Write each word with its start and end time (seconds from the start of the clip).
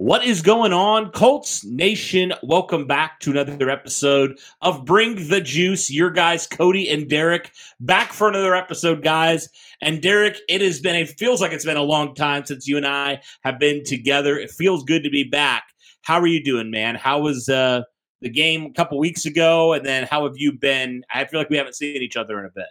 What 0.00 0.24
is 0.24 0.42
going 0.42 0.72
on, 0.72 1.10
Colts 1.10 1.64
Nation? 1.64 2.32
Welcome 2.44 2.86
back 2.86 3.18
to 3.18 3.32
another 3.32 3.68
episode 3.68 4.38
of 4.62 4.84
Bring 4.84 5.26
the 5.26 5.40
Juice. 5.40 5.90
Your 5.90 6.10
guys, 6.10 6.46
Cody 6.46 6.88
and 6.88 7.10
Derek, 7.10 7.50
back 7.80 8.12
for 8.12 8.28
another 8.28 8.54
episode, 8.54 9.02
guys. 9.02 9.48
And 9.82 10.00
Derek, 10.00 10.38
it 10.48 10.60
has 10.60 10.78
been, 10.78 10.94
it 10.94 11.18
feels 11.18 11.40
like 11.40 11.50
it's 11.50 11.64
been 11.64 11.76
a 11.76 11.82
long 11.82 12.14
time 12.14 12.46
since 12.46 12.68
you 12.68 12.76
and 12.76 12.86
I 12.86 13.20
have 13.42 13.58
been 13.58 13.82
together. 13.82 14.38
It 14.38 14.52
feels 14.52 14.84
good 14.84 15.02
to 15.02 15.10
be 15.10 15.24
back. 15.24 15.64
How 16.02 16.20
are 16.20 16.28
you 16.28 16.44
doing, 16.44 16.70
man? 16.70 16.94
How 16.94 17.18
was 17.18 17.48
uh, 17.48 17.82
the 18.20 18.30
game 18.30 18.66
a 18.66 18.72
couple 18.72 19.00
weeks 19.00 19.26
ago? 19.26 19.72
And 19.72 19.84
then 19.84 20.06
how 20.08 20.22
have 20.22 20.36
you 20.36 20.52
been? 20.52 21.02
I 21.12 21.24
feel 21.24 21.40
like 21.40 21.50
we 21.50 21.56
haven't 21.56 21.74
seen 21.74 22.02
each 22.02 22.16
other 22.16 22.38
in 22.38 22.46
a 22.46 22.50
bit. 22.54 22.68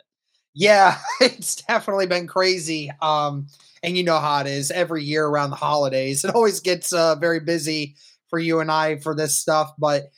Yeah, 0.54 0.98
it's 1.20 1.58
definitely 1.58 2.08
been 2.08 2.26
crazy. 2.26 2.90
Um, 3.02 3.48
and 3.84 3.98
you 3.98 4.04
know 4.04 4.20
how 4.20 4.40
it 4.42 4.48
is 4.48 4.72
every 4.72 5.04
year 5.04 5.26
around 5.26 5.50
the 5.50 5.56
holidays. 5.56 6.24
It 6.24 6.34
always 6.34 6.60
gets 6.60 6.94
uh, 6.94 7.16
very 7.16 7.40
busy 7.40 7.96
for 8.30 8.40
you 8.40 8.60
and 8.60 8.72
I 8.72 8.98
for 8.98 9.16
this 9.16 9.36
stuff. 9.38 9.72
But 9.78 10.12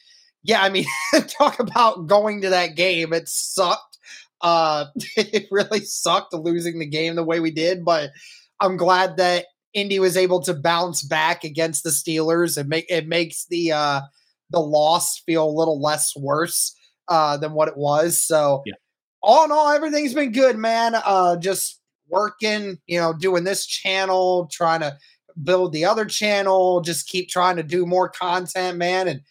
yeah, 0.43 0.61
I 0.61 0.69
mean, 0.69 0.85
talk 1.27 1.59
about 1.59 2.07
going 2.07 2.41
to 2.41 2.49
that 2.49 2.75
game. 2.75 3.13
It 3.13 3.27
sucked. 3.27 3.97
Uh, 4.41 4.85
it 5.17 5.47
really 5.51 5.81
sucked 5.81 6.33
losing 6.33 6.79
the 6.79 6.85
game 6.85 7.15
the 7.15 7.23
way 7.23 7.39
we 7.39 7.51
did. 7.51 7.83
But 7.83 8.11
I'm 8.59 8.77
glad 8.77 9.17
that 9.17 9.45
Indy 9.73 9.99
was 9.99 10.17
able 10.17 10.41
to 10.43 10.53
bounce 10.53 11.03
back 11.03 11.43
against 11.43 11.83
the 11.83 11.89
Steelers. 11.89 12.57
It 12.57 12.67
make 12.67 12.85
it 12.89 13.07
makes 13.07 13.45
the 13.45 13.73
uh, 13.73 14.01
the 14.49 14.59
loss 14.59 15.19
feel 15.19 15.45
a 15.45 15.51
little 15.51 15.81
less 15.81 16.15
worse 16.15 16.75
uh, 17.07 17.37
than 17.37 17.53
what 17.53 17.67
it 17.67 17.77
was. 17.77 18.21
So. 18.21 18.63
Yeah. 18.65 18.73
All 19.21 19.43
in 19.43 19.51
all, 19.51 19.67
everything's 19.67 20.13
been 20.13 20.31
good, 20.31 20.57
man. 20.57 20.95
Uh, 20.95 21.35
just 21.35 21.78
working, 22.09 22.77
you 22.87 22.99
know, 22.99 23.13
doing 23.13 23.43
this 23.43 23.65
channel, 23.65 24.47
trying 24.51 24.81
to 24.81 24.97
build 25.43 25.73
the 25.73 25.85
other 25.85 26.05
channel, 26.05 26.81
just 26.81 27.07
keep 27.07 27.29
trying 27.29 27.55
to 27.57 27.63
do 27.63 27.85
more 27.85 28.09
content, 28.09 28.77
man, 28.77 29.07
and 29.07 29.21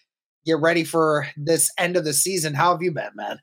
get 0.44 0.60
ready 0.60 0.84
for 0.84 1.26
this 1.36 1.70
end 1.78 1.96
of 1.96 2.04
the 2.04 2.14
season. 2.14 2.54
How 2.54 2.72
have 2.72 2.82
you 2.82 2.92
been, 2.92 3.10
man? 3.14 3.38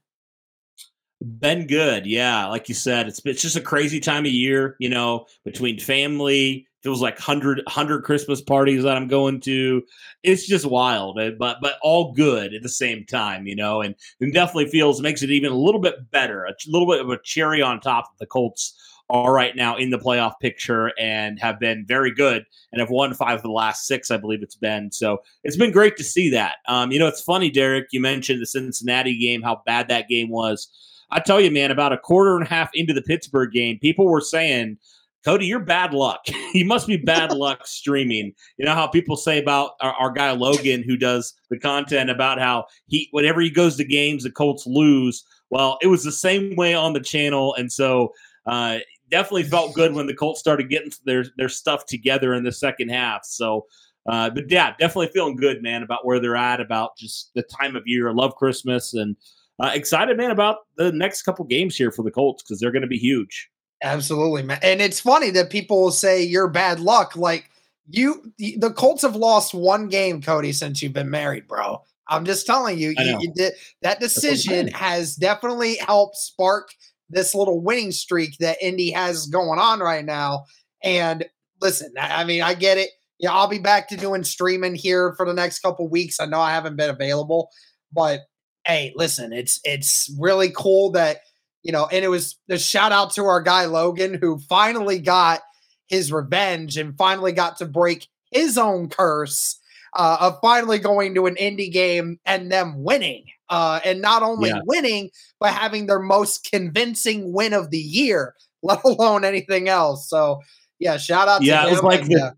Been 1.22 1.66
good, 1.66 2.06
yeah. 2.06 2.48
Like 2.48 2.70
you 2.70 2.76
said, 2.76 3.08
it's 3.08 3.22
it's 3.26 3.42
just 3.42 3.56
a 3.56 3.62
crazy 3.62 4.00
time 4.00 4.26
of 4.26 4.32
year, 4.32 4.76
you 4.80 4.90
know, 4.90 5.26
between 5.44 5.80
family. 5.80 6.68
Feels 6.84 7.02
like 7.02 7.16
100, 7.16 7.64
100 7.66 8.04
Christmas 8.04 8.42
parties 8.42 8.84
that 8.84 8.96
I'm 8.96 9.08
going 9.08 9.40
to. 9.42 9.82
It's 10.22 10.46
just 10.46 10.66
wild, 10.66 11.20
eh, 11.20 11.32
but 11.32 11.58
but 11.62 11.78
all 11.82 12.14
good 12.14 12.54
at 12.54 12.62
the 12.62 12.70
same 12.70 13.06
time, 13.06 13.48
you 13.48 13.56
know. 13.56 13.82
And 13.82 13.96
it 14.20 14.34
definitely 14.34 14.70
feels 14.70 15.02
makes 15.02 15.24
it 15.24 15.32
even 15.32 15.52
a 15.52 15.58
little 15.58 15.82
bit 15.82 16.12
better, 16.12 16.46
a 16.46 16.54
little 16.68 16.88
bit 16.88 17.02
of 17.02 17.10
a 17.10 17.18
cherry 17.24 17.62
on 17.62 17.80
top 17.80 18.06
of 18.12 18.20
the 18.20 18.28
Colts 18.28 18.76
are 19.10 19.34
right 19.34 19.56
now 19.56 19.78
in 19.78 19.92
the 19.92 19.98
playoff 19.98 20.34
picture 20.42 20.92
and 21.00 21.40
have 21.40 21.60
been 21.60 21.86
very 21.88 22.12
good 22.12 22.44
and 22.72 22.80
have 22.80 22.90
won 22.90 23.14
five 23.14 23.38
of 23.38 23.44
the 23.44 23.52
last 23.52 23.86
six, 23.86 24.10
I 24.10 24.18
believe 24.18 24.42
it's 24.42 24.56
been. 24.56 24.92
So 24.92 25.20
it's 25.44 25.58
been 25.58 25.72
great 25.72 25.96
to 25.98 26.04
see 26.04 26.30
that. 26.32 26.58
Um, 26.68 26.92
you 26.92 26.98
know, 26.98 27.08
it's 27.08 27.22
funny, 27.22 27.52
Derek, 27.52 27.88
you 27.92 28.02
mentioned 28.02 28.42
the 28.42 28.48
Cincinnati 28.48 29.18
game, 29.18 29.42
how 29.42 29.62
bad 29.66 29.88
that 29.90 30.08
game 30.08 30.30
was. 30.30 30.68
I 31.12 31.20
tell 31.20 31.40
you, 31.40 31.52
man, 31.52 31.70
about 31.70 31.94
a 31.94 31.98
quarter 31.98 32.36
and 32.36 32.46
a 32.46 32.50
half 32.50 32.72
into 32.74 32.94
the 32.94 33.02
Pittsburgh 33.02 33.52
game, 33.52 33.78
people 33.80 34.08
were 34.08 34.22
saying, 34.22 34.78
Cody, 35.24 35.48
you're 35.48 35.60
bad 35.60 35.94
luck. 35.94 36.22
you 36.54 36.66
must 36.66 36.88
be 36.88 36.98
bad 36.98 37.32
luck 37.36 37.66
streaming. 37.66 38.34
You 38.58 38.66
know 38.66 38.74
how 38.74 38.88
people 38.88 39.18
say 39.18 39.40
about 39.40 39.72
our, 39.82 39.94
our, 39.94 40.12
guy 40.12 40.32
Logan, 40.32 40.84
who 40.84 40.98
does 40.98 41.34
the 41.50 41.60
content 41.60 42.10
about 42.10 42.40
how 42.40 42.66
he, 42.88 43.10
whenever 43.12 43.42
he 43.42 43.50
goes 43.50 43.76
to 43.78 43.84
games, 43.84 44.24
the 44.24 44.32
Colts 44.32 44.68
lose. 44.68 45.24
Well, 45.50 45.78
it 45.82 45.88
was 45.88 46.04
the 46.04 46.12
same 46.12 46.56
way 46.56 46.74
on 46.74 46.94
the 46.94 47.00
channel, 47.00 47.56
and 47.56 47.72
so 47.72 48.14
uh, 48.46 48.80
definitely 49.10 49.44
felt 49.44 49.74
good 49.74 49.94
when 49.94 50.08
the 50.08 50.14
Colts 50.14 50.40
started 50.40 50.70
getting 50.70 50.92
their 51.06 51.26
their 51.38 51.50
stuff 51.50 51.86
together 51.86 52.34
in 52.34 52.44
the 52.44 52.52
second 52.52 52.90
half. 52.90 53.26
So, 53.26 53.66
uh, 54.08 54.30
but 54.30 54.50
yeah, 54.50 54.72
definitely 54.80 55.10
feeling 55.14 55.36
good, 55.36 55.62
man, 55.62 55.84
about 55.84 56.06
where 56.06 56.20
they're 56.20 56.36
at, 56.36 56.62
about 56.62 56.98
just 56.98 57.32
the 57.34 57.44
time 57.44 57.76
of 57.76 57.84
year. 57.86 58.10
I 58.10 58.14
love 58.14 58.36
Christmas 58.36 58.94
and 58.94 59.16
uh, 59.60 59.72
excited, 59.74 60.18
man, 60.18 60.32
about 60.32 60.60
the 60.78 60.92
next 60.92 61.24
couple 61.24 61.46
games 61.46 61.76
here 61.76 61.92
for 61.92 62.04
the 62.04 62.12
Colts 62.12 62.44
because 62.44 62.60
they're 62.60 62.72
going 62.72 62.82
to 62.82 62.88
be 62.88 62.98
huge. 62.98 63.50
Absolutely, 63.84 64.44
man. 64.44 64.60
And 64.62 64.82
it's 64.82 65.00
funny 65.00 65.30
that 65.32 65.50
people 65.50 65.92
say 65.92 66.24
you're 66.24 66.48
bad 66.48 66.80
luck. 66.80 67.16
Like 67.16 67.50
you, 67.90 68.32
the 68.38 68.74
Colts 68.76 69.04
have 69.04 69.16
lost 69.16 69.54
one 69.54 69.88
game, 69.88 70.22
Cody, 70.22 70.52
since 70.52 70.82
you've 70.82 70.94
been 70.94 71.10
married, 71.10 71.48
bro. 71.48 71.82
I'm 72.08 72.26
just 72.26 72.46
telling 72.46 72.78
you, 72.78 72.94
you, 72.98 73.18
you 73.20 73.34
did 73.34 73.54
that 73.82 74.00
decision 74.00 74.68
has 74.68 75.16
definitely 75.16 75.78
helped 75.78 76.18
spark 76.18 76.70
this 77.10 77.36
little 77.36 77.62
winning 77.62 77.92
streak 77.92 78.38
that 78.40 78.58
Indy 78.62 78.92
has 78.92 79.28
going 79.28 79.60
on 79.60 79.80
right 79.80 80.06
now. 80.06 80.46
And 80.84 81.26
listen, 81.62 81.94
I 82.00 82.24
mean, 82.24 82.42
I 82.42 82.54
get 82.54 82.78
it. 82.78 82.90
Yeah, 83.20 83.32
I'll 83.32 83.48
be 83.48 83.60
back 83.60 83.88
to 83.90 83.98
doing 83.98 84.24
streaming 84.24 84.76
here 84.76 85.14
for 85.16 85.26
the 85.26 85.34
next 85.34 85.60
couple 85.60 85.88
weeks. 85.88 86.20
I 86.20 86.26
know 86.26 86.40
I 86.40 86.52
haven't 86.52 86.76
been 86.76 86.90
available, 86.90 87.50
but 87.94 88.22
hey, 88.66 88.92
listen, 88.96 89.32
it's 89.32 89.60
it's 89.64 90.14
really 90.20 90.52
cool 90.56 90.92
that 90.92 91.20
you 91.64 91.72
know, 91.72 91.88
and 91.92 92.06
it 92.06 92.10
was 92.10 92.38
the 92.48 92.60
shout 92.60 92.92
out 92.92 93.12
to 93.14 93.26
our 93.26 93.42
guy 93.42 93.66
Logan 93.66 94.20
who 94.22 94.38
finally 94.38 95.00
got 95.00 95.42
his 95.88 96.12
revenge 96.12 96.78
and 96.78 96.98
finally 96.98 97.32
got 97.32 97.58
to 97.58 97.66
break 97.66 98.08
his 98.32 98.58
own 98.58 98.90
curse 98.90 99.60
uh, 99.96 100.18
of 100.20 100.40
finally 100.42 100.78
going 100.78 101.16
to 101.16 101.26
an 101.26 101.38
Indy 101.38 101.70
game 101.70 102.20
and 102.26 102.52
them 102.52 102.84
winning 102.84 103.26
uh, 103.50 103.80
and 103.86 104.02
not 104.02 104.24
only 104.24 104.50
yeah. 104.50 104.62
winning, 104.66 105.10
but 105.40 105.54
having 105.54 105.88
their 105.88 106.00
most 106.00 106.50
convincing 106.52 107.34
win 107.34 107.54
of 107.54 107.72
the 107.72 107.80
year, 107.80 108.34
let 108.64 108.84
alone 108.84 109.24
anything 109.24 109.70
else. 109.70 110.10
So, 110.10 110.42
yeah, 110.80 110.98
shout 110.98 111.28
out 111.28 111.44
yeah, 111.44 111.62
to 111.62 111.68
it 111.68 111.72
was 111.72 111.84
like 111.84 112.06
the, 112.06 112.36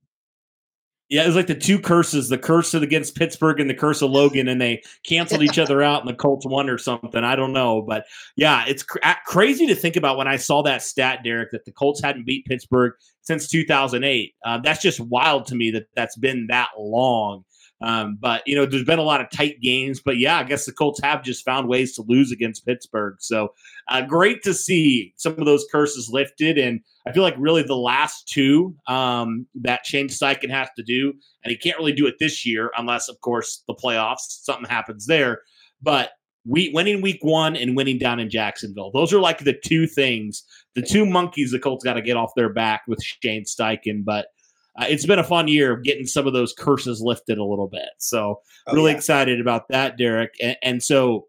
yeah, 1.10 1.24
it 1.24 1.28
was 1.28 1.38
like 1.38 1.48
the 1.48 1.56
two 1.56 1.80
curses: 1.80 2.28
the 2.28 2.38
curse 2.38 2.74
against 2.74 3.16
Pittsburgh 3.16 3.62
and 3.62 3.70
the 3.70 3.74
curse 3.74 4.02
of 4.02 4.12
Logan, 4.12 4.50
and 4.50 4.60
they 4.60 4.82
canceled 5.06 5.42
each 5.42 5.58
other 5.58 5.82
out, 5.82 6.02
and 6.02 6.10
the 6.10 6.14
Colts 6.14 6.46
won 6.46 6.70
or 6.70 6.78
something. 6.78 7.24
I 7.24 7.38
don't 7.38 7.54
know, 7.54 7.82
but 7.82 8.06
yeah, 8.36 8.66
it's 8.68 8.84
cr- 8.84 9.00
crazy 9.26 9.66
to 9.68 9.76
think 9.76 9.96
about 9.96 10.18
when 10.18 10.28
I 10.28 10.36
saw 10.36 10.62
that 10.64 10.82
stat, 10.82 11.24
Derek, 11.24 11.52
that 11.52 11.64
the 11.64 11.72
Colts 11.72 12.02
hadn't 12.04 12.26
beat 12.26 12.46
Pittsburgh 12.46 12.92
since 13.22 13.48
2008. 13.48 14.36
Uh, 14.46 14.58
that's 14.60 14.82
just 14.82 15.00
wild 15.00 15.46
to 15.48 15.56
me 15.56 15.72
that 15.72 15.88
that's 15.96 16.18
been 16.18 16.48
that 16.48 16.70
long. 16.78 17.46
Um, 17.82 18.18
but 18.20 18.42
you 18.46 18.56
know, 18.56 18.66
there's 18.66 18.84
been 18.84 19.00
a 19.00 19.04
lot 19.04 19.22
of 19.22 19.30
tight 19.30 19.62
games. 19.62 20.02
But 20.04 20.18
yeah, 20.18 20.40
I 20.40 20.44
guess 20.44 20.66
the 20.66 20.72
Colts 20.72 21.00
have 21.04 21.24
just 21.24 21.46
found 21.46 21.68
ways 21.68 21.94
to 21.96 22.04
lose 22.08 22.32
against 22.32 22.66
Pittsburgh. 22.66 23.16
So 23.20 23.54
uh, 23.88 24.02
great 24.02 24.42
to 24.44 24.54
see 24.54 25.14
some 25.18 25.34
of 25.34 25.46
those 25.46 25.66
curses 25.72 26.10
lifted. 26.12 26.58
And 26.58 26.82
I 27.08 27.12
feel 27.12 27.24
like 27.24 27.36
really 27.38 27.64
the 27.64 27.76
last 27.76 28.28
two 28.28 28.76
um, 28.88 29.46
that 29.62 29.86
Shane 29.86 30.08
Steichen 30.08 30.50
has 30.50 30.70
to 30.76 30.84
do, 30.84 31.14
and 31.44 31.52
he 31.52 31.58
can't 31.58 31.78
really 31.78 31.94
do 31.94 32.08
it 32.08 32.16
this 32.20 32.46
year 32.46 32.72
unless, 32.78 33.10
of 33.10 33.22
course, 33.22 33.64
the 33.68 33.76
playoffs 33.76 34.44
something 34.44 34.70
happens 34.70 35.06
there. 35.06 35.42
But 35.82 36.12
we 36.48 36.72
winning 36.74 37.02
week 37.02 37.20
one 37.22 37.56
and 37.56 37.76
winning 37.76 37.98
down 37.98 38.20
in 38.20 38.30
Jacksonville. 38.30 38.90
Those 38.92 39.14
are 39.14 39.20
like 39.20 39.40
the 39.40 39.54
two 39.54 39.86
things, 39.86 40.44
the 40.76 40.82
two 40.82 41.06
monkeys 41.06 41.52
the 41.52 41.60
Colts 41.60 41.84
got 41.84 41.94
to 41.94 42.02
get 42.02 42.18
off 42.18 42.32
their 42.36 42.52
back 42.52 42.84
with 42.88 43.04
Shane 43.04 43.44
Steichen. 43.44 44.04
But 44.06 44.28
uh, 44.78 44.86
it's 44.88 45.06
been 45.06 45.20
a 45.20 45.24
fun 45.24 45.48
year 45.48 45.74
of 45.74 45.84
getting 45.84 46.06
some 46.06 46.28
of 46.28 46.34
those 46.34 46.54
curses 46.54 47.02
lifted 47.02 47.38
a 47.38 47.44
little 47.44 47.68
bit. 47.68 47.90
So 47.98 48.42
oh, 48.68 48.74
really 48.74 48.92
yeah. 48.92 48.98
excited 48.98 49.42
about 49.42 49.68
that, 49.70 49.98
Derek. 49.98 50.34
And, 50.42 50.58
and, 50.62 50.84
so 50.84 51.28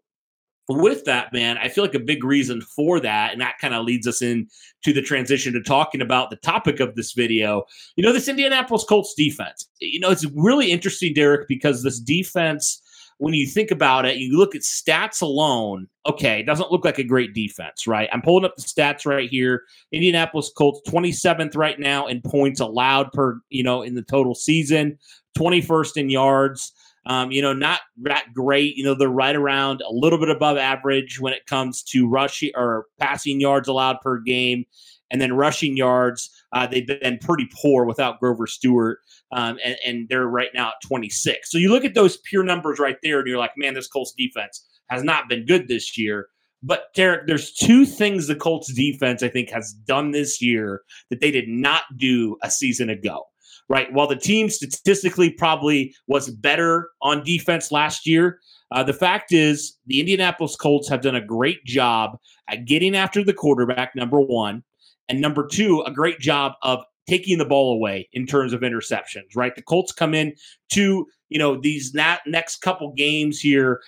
with 0.67 1.05
that, 1.05 1.33
man, 1.33 1.57
I 1.57 1.67
feel 1.67 1.83
like 1.83 1.95
a 1.95 1.99
big 1.99 2.23
reason 2.23 2.61
for 2.61 2.99
that, 2.99 3.31
and 3.31 3.41
that 3.41 3.57
kind 3.59 3.73
of 3.73 3.85
leads 3.85 4.05
us 4.05 4.21
in 4.21 4.47
to 4.83 4.93
the 4.93 5.01
transition 5.01 5.53
to 5.53 5.61
talking 5.61 5.99
about 5.99 6.29
the 6.29 6.35
topic 6.37 6.79
of 6.79 6.95
this 6.95 7.13
video. 7.13 7.63
You 7.95 8.05
know, 8.05 8.13
this 8.13 8.27
Indianapolis 8.27 8.85
Colts 8.87 9.15
defense. 9.15 9.67
You 9.79 9.99
know, 9.99 10.11
it's 10.11 10.25
really 10.35 10.71
interesting, 10.71 11.13
Derek, 11.15 11.47
because 11.47 11.81
this 11.81 11.99
defense 11.99 12.81
when 13.19 13.33
you 13.33 13.45
think 13.45 13.69
about 13.69 14.05
it, 14.05 14.15
you 14.15 14.37
look 14.37 14.55
at 14.55 14.61
stats 14.61 15.21
alone, 15.21 15.89
okay, 16.05 16.39
it 16.39 16.45
doesn't 16.45 16.71
look 16.71 16.85
like 16.85 16.97
a 16.97 17.03
great 17.03 17.33
defense, 17.33 17.85
right? 17.85 18.09
I'm 18.13 18.21
pulling 18.21 18.45
up 18.45 18.55
the 18.55 18.61
stats 18.61 19.05
right 19.05 19.29
here. 19.29 19.63
Indianapolis 19.91 20.49
Colts 20.57 20.89
27th 20.89 21.55
right 21.55 21.77
now 21.77 22.07
in 22.07 22.21
points 22.21 22.61
allowed 22.61 23.11
per, 23.11 23.41
you 23.49 23.61
know, 23.61 23.81
in 23.81 23.95
the 23.95 24.01
total 24.01 24.33
season, 24.33 24.97
21st 25.37 25.97
in 25.97 26.09
yards. 26.09 26.71
Um, 27.05 27.29
you 27.29 27.41
know, 27.41 27.51
not 27.53 27.81
that 28.03 28.27
great. 28.33 28.77
You 28.77 28.85
know, 28.85 28.93
they're 28.93 29.09
right 29.09 29.35
around 29.35 29.81
a 29.81 29.91
little 29.91 30.19
bit 30.19 30.29
above 30.29 30.57
average 30.57 31.19
when 31.19 31.33
it 31.33 31.45
comes 31.45 31.83
to 31.83 32.07
rushing 32.07 32.51
or 32.55 32.85
passing 32.99 33.41
yards 33.41 33.67
allowed 33.67 33.99
per 34.01 34.19
game. 34.19 34.65
And 35.11 35.19
then 35.19 35.33
rushing 35.33 35.75
yards, 35.75 36.29
uh, 36.53 36.67
they've 36.67 36.85
been 36.85 37.17
pretty 37.19 37.47
poor 37.61 37.85
without 37.85 38.19
Grover 38.19 38.47
Stewart, 38.47 38.99
um, 39.31 39.57
and, 39.63 39.75
and, 39.85 40.09
they're 40.09 40.27
right 40.27 40.49
now 40.53 40.69
at 40.69 40.75
26. 40.85 41.51
So 41.51 41.57
you 41.57 41.69
look 41.69 41.85
at 41.85 41.93
those 41.93 42.17
pure 42.17 42.43
numbers 42.43 42.79
right 42.79 42.97
there, 43.03 43.19
and 43.19 43.27
you're 43.27 43.37
like, 43.37 43.53
man, 43.57 43.73
this 43.73 43.87
Colts 43.87 44.13
defense 44.17 44.67
has 44.89 45.03
not 45.03 45.29
been 45.29 45.45
good 45.45 45.67
this 45.67 45.97
year. 45.97 46.27
But 46.61 46.93
Derek, 46.93 47.27
there's 47.27 47.53
two 47.53 47.85
things 47.85 48.27
the 48.27 48.35
Colts 48.35 48.73
defense 48.73 49.23
I 49.23 49.29
think 49.29 49.49
has 49.51 49.71
done 49.85 50.11
this 50.11 50.41
year 50.41 50.81
that 51.09 51.21
they 51.21 51.31
did 51.31 51.47
not 51.47 51.83
do 51.95 52.37
a 52.43 52.51
season 52.51 52.89
ago. 52.89 53.23
Right. 53.69 53.93
While 53.93 54.07
the 54.07 54.15
team 54.15 54.49
statistically 54.49 55.29
probably 55.29 55.93
was 56.07 56.31
better 56.31 56.89
on 57.03 57.23
defense 57.23 57.71
last 57.71 58.07
year, 58.07 58.39
uh, 58.71 58.83
the 58.83 58.93
fact 58.93 59.31
is 59.31 59.77
the 59.85 59.99
Indianapolis 59.99 60.55
Colts 60.55 60.89
have 60.89 61.01
done 61.01 61.15
a 61.15 61.23
great 61.23 61.63
job 61.65 62.17
at 62.49 62.65
getting 62.65 62.95
after 62.95 63.23
the 63.23 63.33
quarterback. 63.33 63.95
Number 63.95 64.19
one, 64.19 64.63
and 65.09 65.19
number 65.19 65.47
two, 65.47 65.81
a 65.81 65.91
great 65.91 66.19
job 66.19 66.53
of 66.61 66.83
taking 67.07 67.39
the 67.39 67.45
ball 67.45 67.73
away 67.73 68.07
in 68.13 68.27
terms 68.27 68.53
of 68.53 68.61
interceptions, 68.61 69.35
right? 69.35 69.55
The 69.55 69.63
Colts 69.63 69.91
come 69.91 70.13
in 70.13 70.33
to, 70.69 71.07
you 71.29 71.39
know, 71.39 71.59
these 71.59 71.93
na- 71.93 72.17
next 72.27 72.57
couple 72.57 72.93
games 72.93 73.39
here. 73.39 73.81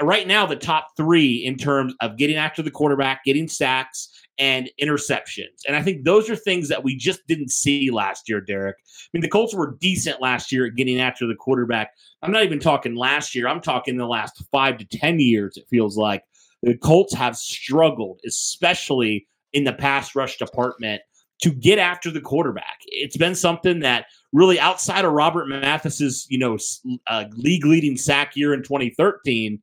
Right 0.00 0.28
now, 0.28 0.46
the 0.46 0.54
top 0.54 0.90
three 0.96 1.44
in 1.44 1.56
terms 1.56 1.92
of 2.00 2.16
getting 2.16 2.36
after 2.36 2.62
the 2.62 2.70
quarterback, 2.70 3.24
getting 3.24 3.48
sacks, 3.48 4.08
and 4.38 4.70
interceptions. 4.80 5.64
And 5.66 5.74
I 5.74 5.82
think 5.82 6.04
those 6.04 6.30
are 6.30 6.36
things 6.36 6.68
that 6.68 6.84
we 6.84 6.94
just 6.96 7.26
didn't 7.26 7.50
see 7.50 7.90
last 7.90 8.28
year, 8.28 8.40
Derek. 8.40 8.76
I 8.78 9.08
mean, 9.12 9.22
the 9.22 9.28
Colts 9.28 9.54
were 9.54 9.76
decent 9.80 10.22
last 10.22 10.52
year 10.52 10.66
at 10.66 10.76
getting 10.76 11.00
after 11.00 11.26
the 11.26 11.34
quarterback. 11.34 11.90
I'm 12.22 12.30
not 12.30 12.44
even 12.44 12.60
talking 12.60 12.94
last 12.94 13.34
year, 13.34 13.48
I'm 13.48 13.60
talking 13.60 13.96
the 13.96 14.06
last 14.06 14.42
five 14.52 14.78
to 14.78 14.84
10 14.84 15.18
years, 15.18 15.56
it 15.56 15.66
feels 15.68 15.96
like. 15.96 16.22
The 16.62 16.76
Colts 16.76 17.14
have 17.14 17.36
struggled, 17.36 18.20
especially 18.24 19.26
in 19.52 19.64
the 19.64 19.72
pass 19.72 20.14
rush 20.14 20.36
department 20.38 21.02
to 21.42 21.50
get 21.50 21.78
after 21.78 22.10
the 22.10 22.20
quarterback. 22.20 22.78
It's 22.86 23.16
been 23.16 23.34
something 23.34 23.80
that 23.80 24.06
really 24.32 24.58
outside 24.58 25.04
of 25.04 25.12
Robert 25.12 25.46
Mathis's, 25.46 26.26
you 26.28 26.38
know, 26.38 26.58
uh, 27.06 27.24
league 27.32 27.64
leading 27.64 27.96
sack 27.96 28.36
year 28.36 28.52
in 28.52 28.62
2013, 28.62 29.62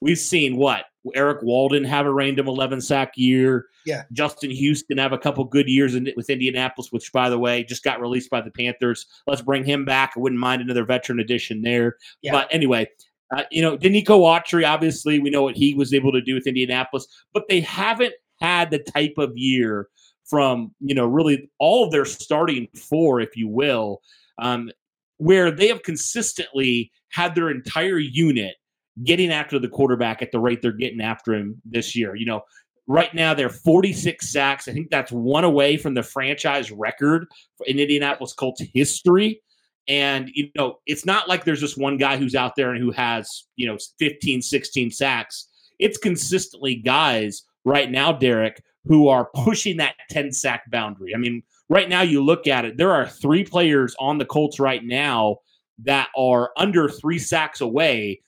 we've 0.00 0.18
seen 0.18 0.56
what 0.56 0.86
Erik 1.14 1.42
Walden 1.42 1.84
have 1.84 2.06
a 2.06 2.12
random 2.12 2.48
11 2.48 2.80
sack 2.80 3.12
year. 3.16 3.66
Yeah. 3.86 4.04
Justin 4.12 4.50
Houston 4.50 4.98
have 4.98 5.12
a 5.12 5.18
couple 5.18 5.44
good 5.44 5.68
years 5.68 5.94
in, 5.94 6.08
with 6.16 6.30
Indianapolis, 6.30 6.88
which, 6.90 7.12
by 7.12 7.30
the 7.30 7.38
way, 7.38 7.64
just 7.64 7.84
got 7.84 8.00
released 8.00 8.30
by 8.30 8.40
the 8.40 8.50
Panthers. 8.50 9.06
Let's 9.26 9.42
bring 9.42 9.64
him 9.64 9.84
back. 9.84 10.12
I 10.16 10.20
wouldn't 10.20 10.40
mind 10.40 10.62
another 10.62 10.84
veteran 10.84 11.20
addition 11.20 11.62
there. 11.62 11.96
Yeah. 12.22 12.32
But 12.32 12.48
anyway, 12.50 12.88
uh, 13.34 13.44
you 13.50 13.62
know, 13.62 13.76
Denico 13.76 14.20
Autry, 14.20 14.68
obviously, 14.68 15.18
we 15.18 15.30
know 15.30 15.42
what 15.42 15.56
he 15.56 15.74
was 15.74 15.94
able 15.94 16.12
to 16.12 16.20
do 16.20 16.34
with 16.34 16.46
Indianapolis, 16.46 17.06
but 17.32 17.44
they 17.48 17.60
haven't 17.60 18.14
had 18.40 18.70
the 18.70 18.78
type 18.78 19.14
of 19.18 19.36
year 19.36 19.88
from 20.24 20.72
you 20.80 20.94
know 20.94 21.06
really 21.06 21.50
all 21.58 21.84
of 21.84 21.92
their 21.92 22.04
starting 22.04 22.68
four, 22.74 23.20
if 23.20 23.36
you 23.36 23.48
will, 23.48 24.00
um, 24.38 24.70
where 25.18 25.50
they 25.50 25.68
have 25.68 25.82
consistently 25.82 26.90
had 27.10 27.34
their 27.34 27.50
entire 27.50 27.98
unit 27.98 28.56
getting 29.04 29.30
after 29.30 29.58
the 29.58 29.68
quarterback 29.68 30.22
at 30.22 30.32
the 30.32 30.38
rate 30.38 30.62
they're 30.62 30.72
getting 30.72 31.00
after 31.00 31.34
him 31.34 31.60
this 31.64 31.96
year. 31.96 32.14
You 32.14 32.26
know, 32.26 32.42
right 32.86 33.14
now 33.14 33.34
they're 33.34 33.48
46 33.48 34.30
sacks. 34.30 34.68
I 34.68 34.72
think 34.72 34.90
that's 34.90 35.12
one 35.12 35.44
away 35.44 35.76
from 35.76 35.94
the 35.94 36.02
franchise 36.02 36.70
record 36.70 37.26
in 37.66 37.78
Indianapolis 37.78 38.32
Colts 38.32 38.62
history. 38.74 39.40
And, 39.88 40.30
you 40.34 40.50
know, 40.56 40.78
it's 40.86 41.06
not 41.06 41.28
like 41.28 41.44
there's 41.44 41.60
just 41.60 41.78
one 41.78 41.96
guy 41.96 42.16
who's 42.16 42.34
out 42.34 42.56
there 42.56 42.72
and 42.72 42.82
who 42.82 42.90
has, 42.92 43.44
you 43.56 43.66
know, 43.66 43.76
15, 43.98 44.42
16 44.42 44.90
sacks. 44.90 45.48
It's 45.78 45.98
consistently 45.98 46.76
guys 46.76 47.44
right 47.64 47.90
now, 47.90 48.12
Derek, 48.12 48.62
who 48.84 49.08
are 49.08 49.30
pushing 49.34 49.76
that 49.78 49.94
10 50.10 50.32
sack 50.32 50.70
boundary. 50.70 51.14
I 51.14 51.18
mean, 51.18 51.42
right 51.68 51.88
now, 51.88 52.02
you 52.02 52.22
look 52.24 52.46
at 52.46 52.64
it, 52.64 52.76
there 52.76 52.92
are 52.92 53.06
three 53.06 53.44
players 53.44 53.94
on 53.98 54.18
the 54.18 54.24
Colts 54.24 54.58
right 54.58 54.84
now 54.84 55.36
that 55.84 56.08
are 56.16 56.50
under 56.56 56.88
three 56.88 57.18
sacks 57.18 57.60
away 57.60 58.20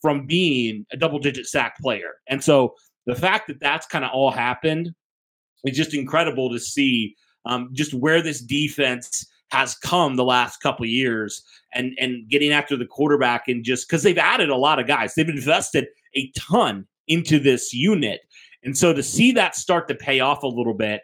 from 0.00 0.26
being 0.26 0.86
a 0.92 0.96
double 0.96 1.18
digit 1.18 1.46
sack 1.46 1.78
player. 1.78 2.14
And 2.28 2.42
so 2.42 2.74
the 3.06 3.14
fact 3.14 3.48
that 3.48 3.60
that's 3.60 3.86
kind 3.86 4.04
of 4.04 4.10
all 4.12 4.30
happened 4.30 4.94
is 5.64 5.76
just 5.76 5.94
incredible 5.94 6.50
to 6.50 6.58
see 6.58 7.16
um, 7.44 7.70
just 7.72 7.94
where 7.94 8.22
this 8.22 8.40
defense 8.40 9.26
has 9.50 9.74
come 9.74 10.16
the 10.16 10.24
last 10.24 10.58
couple 10.58 10.86
years 10.86 11.42
and 11.74 11.92
and 11.98 12.28
getting 12.28 12.52
after 12.52 12.76
the 12.76 12.86
quarterback 12.86 13.48
and 13.48 13.64
just 13.64 13.88
because 13.88 14.02
they've 14.02 14.18
added 14.18 14.48
a 14.48 14.56
lot 14.56 14.78
of 14.78 14.86
guys 14.86 15.14
they've 15.14 15.28
invested 15.28 15.88
a 16.14 16.30
ton 16.38 16.86
into 17.08 17.38
this 17.40 17.74
unit 17.74 18.20
and 18.62 18.76
so 18.76 18.92
to 18.92 19.02
see 19.02 19.32
that 19.32 19.56
start 19.56 19.88
to 19.88 19.94
pay 19.94 20.20
off 20.20 20.42
a 20.42 20.48
little 20.48 20.74
bit, 20.74 21.02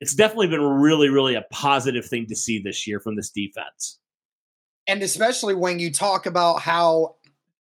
it's 0.00 0.14
definitely 0.14 0.48
been 0.48 0.62
really, 0.62 1.08
really 1.08 1.34
a 1.34 1.44
positive 1.50 2.06
thing 2.06 2.26
to 2.26 2.36
see 2.36 2.58
this 2.58 2.86
year 2.86 3.00
from 3.00 3.16
this 3.16 3.30
defense. 3.30 3.98
And 4.86 5.02
especially 5.02 5.54
when 5.54 5.78
you 5.78 5.92
talk 5.92 6.26
about 6.26 6.60
how, 6.60 7.16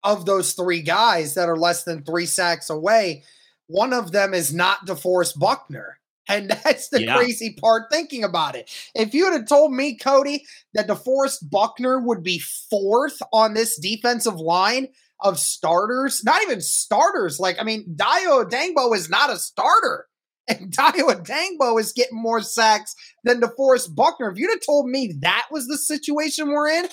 of 0.04 0.26
those 0.26 0.52
three 0.52 0.82
guys 0.82 1.34
that 1.34 1.48
are 1.48 1.56
less 1.56 1.84
than 1.84 2.02
three 2.02 2.26
sacks 2.26 2.70
away, 2.70 3.22
one 3.66 3.92
of 3.92 4.12
them 4.12 4.34
is 4.34 4.52
not 4.52 4.86
DeForest 4.86 5.38
Buckner. 5.38 5.98
And 6.28 6.50
that's 6.64 6.88
the 6.88 7.04
yeah. 7.04 7.16
crazy 7.16 7.56
part 7.60 7.84
thinking 7.90 8.24
about 8.24 8.56
it. 8.56 8.70
If 8.94 9.14
you 9.14 9.30
had 9.30 9.46
told 9.48 9.72
me, 9.72 9.96
Cody, 9.96 10.44
that 10.74 10.88
DeForest 10.88 11.50
Buckner 11.50 12.00
would 12.00 12.22
be 12.22 12.38
fourth 12.38 13.20
on 13.32 13.54
this 13.54 13.76
defensive 13.76 14.36
line, 14.36 14.88
of 15.22 15.38
starters, 15.38 16.22
not 16.24 16.42
even 16.42 16.60
starters. 16.60 17.38
Like, 17.38 17.56
I 17.60 17.64
mean, 17.64 17.94
Dayo 17.96 18.44
Odeyingbo 18.44 18.94
is 18.94 19.08
not 19.08 19.30
a 19.30 19.38
starter. 19.38 20.06
And 20.48 20.72
Dayo 20.72 21.08
Odeyingbo 21.08 21.78
is 21.78 21.92
getting 21.92 22.20
more 22.20 22.42
sacks 22.42 22.96
than 23.22 23.40
DeForest 23.40 23.94
Buckner. 23.94 24.28
If 24.28 24.38
you'd 24.38 24.50
have 24.50 24.66
told 24.66 24.88
me 24.90 25.14
that 25.20 25.46
was 25.52 25.68
the 25.68 25.78
situation 25.78 26.48
we're 26.48 26.68
in, 26.68 26.86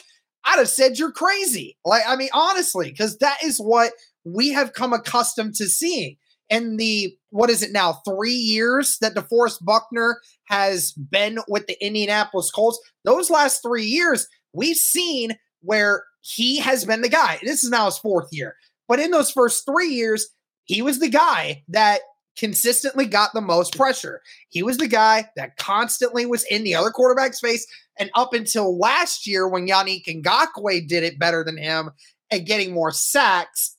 I'd 0.45 0.59
have 0.59 0.69
said 0.69 0.99
you're 0.99 1.11
crazy. 1.11 1.75
Like, 1.83 2.03
I 2.07 2.15
mean, 2.15 2.29
honestly, 2.31 2.91
because 2.91 3.17
that 3.17 3.39
is 3.43 3.57
what 3.57 3.93
we 4.23 4.49
have 4.49 4.73
come 4.73 4.93
accustomed 4.93 5.55
to 5.55 5.65
seeing. 5.65 6.17
In 6.49 6.77
the 6.77 7.15
what 7.29 7.51
is 7.51 7.61
it 7.61 7.71
now? 7.71 8.01
Three 8.07 8.33
years 8.33 8.97
that 9.01 9.13
DeForest 9.13 9.63
Buckner 9.63 10.19
has 10.45 10.93
been 10.93 11.39
with 11.47 11.67
the 11.67 11.77
Indianapolis 11.83 12.49
Colts. 12.49 12.79
Those 13.05 13.29
last 13.29 13.61
three 13.61 13.85
years, 13.85 14.27
we've 14.53 14.77
seen 14.77 15.37
where 15.61 16.05
he 16.21 16.59
has 16.59 16.85
been 16.85 17.01
the 17.01 17.09
guy. 17.09 17.39
This 17.41 17.63
is 17.63 17.69
now 17.69 17.85
his 17.85 17.97
fourth 17.97 18.29
year. 18.31 18.55
But 18.87 18.99
in 18.99 19.11
those 19.11 19.31
first 19.31 19.65
three 19.65 19.89
years, 19.89 20.27
he 20.65 20.81
was 20.81 20.99
the 20.99 21.09
guy 21.09 21.63
that 21.69 22.01
consistently 22.37 23.05
got 23.05 23.33
the 23.33 23.41
most 23.41 23.75
pressure. 23.75 24.21
He 24.49 24.63
was 24.63 24.77
the 24.77 24.87
guy 24.87 25.29
that 25.35 25.57
constantly 25.57 26.25
was 26.25 26.43
in 26.45 26.63
the 26.63 26.75
other 26.75 26.89
quarterback's 26.89 27.39
face. 27.39 27.67
And 27.97 28.09
up 28.15 28.33
until 28.33 28.77
last 28.77 29.27
year, 29.27 29.47
when 29.47 29.67
Yannick 29.67 30.05
Ngakoue 30.05 30.87
did 30.87 31.03
it 31.03 31.19
better 31.19 31.43
than 31.43 31.57
him 31.57 31.91
and 32.31 32.45
getting 32.45 32.71
more 32.71 32.91
sacks, 32.91 33.75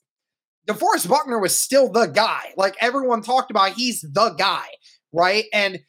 DeForest 0.67 1.09
Buckner 1.09 1.39
was 1.39 1.57
still 1.57 1.91
the 1.91 2.05
guy. 2.05 2.53
Like 2.55 2.75
everyone 2.79 3.23
talked 3.23 3.49
about, 3.49 3.73
he's 3.73 4.01
the 4.01 4.35
guy, 4.37 4.65
right? 5.11 5.45
And 5.53 5.79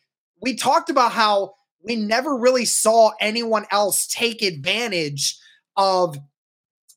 we 0.40 0.56
talked 0.56 0.88
about 0.88 1.12
how 1.12 1.54
we 1.84 1.96
never 1.96 2.36
really 2.36 2.64
saw 2.64 3.10
anyone 3.20 3.66
else 3.70 4.06
take 4.06 4.40
advantage 4.40 5.36
of 5.76 6.16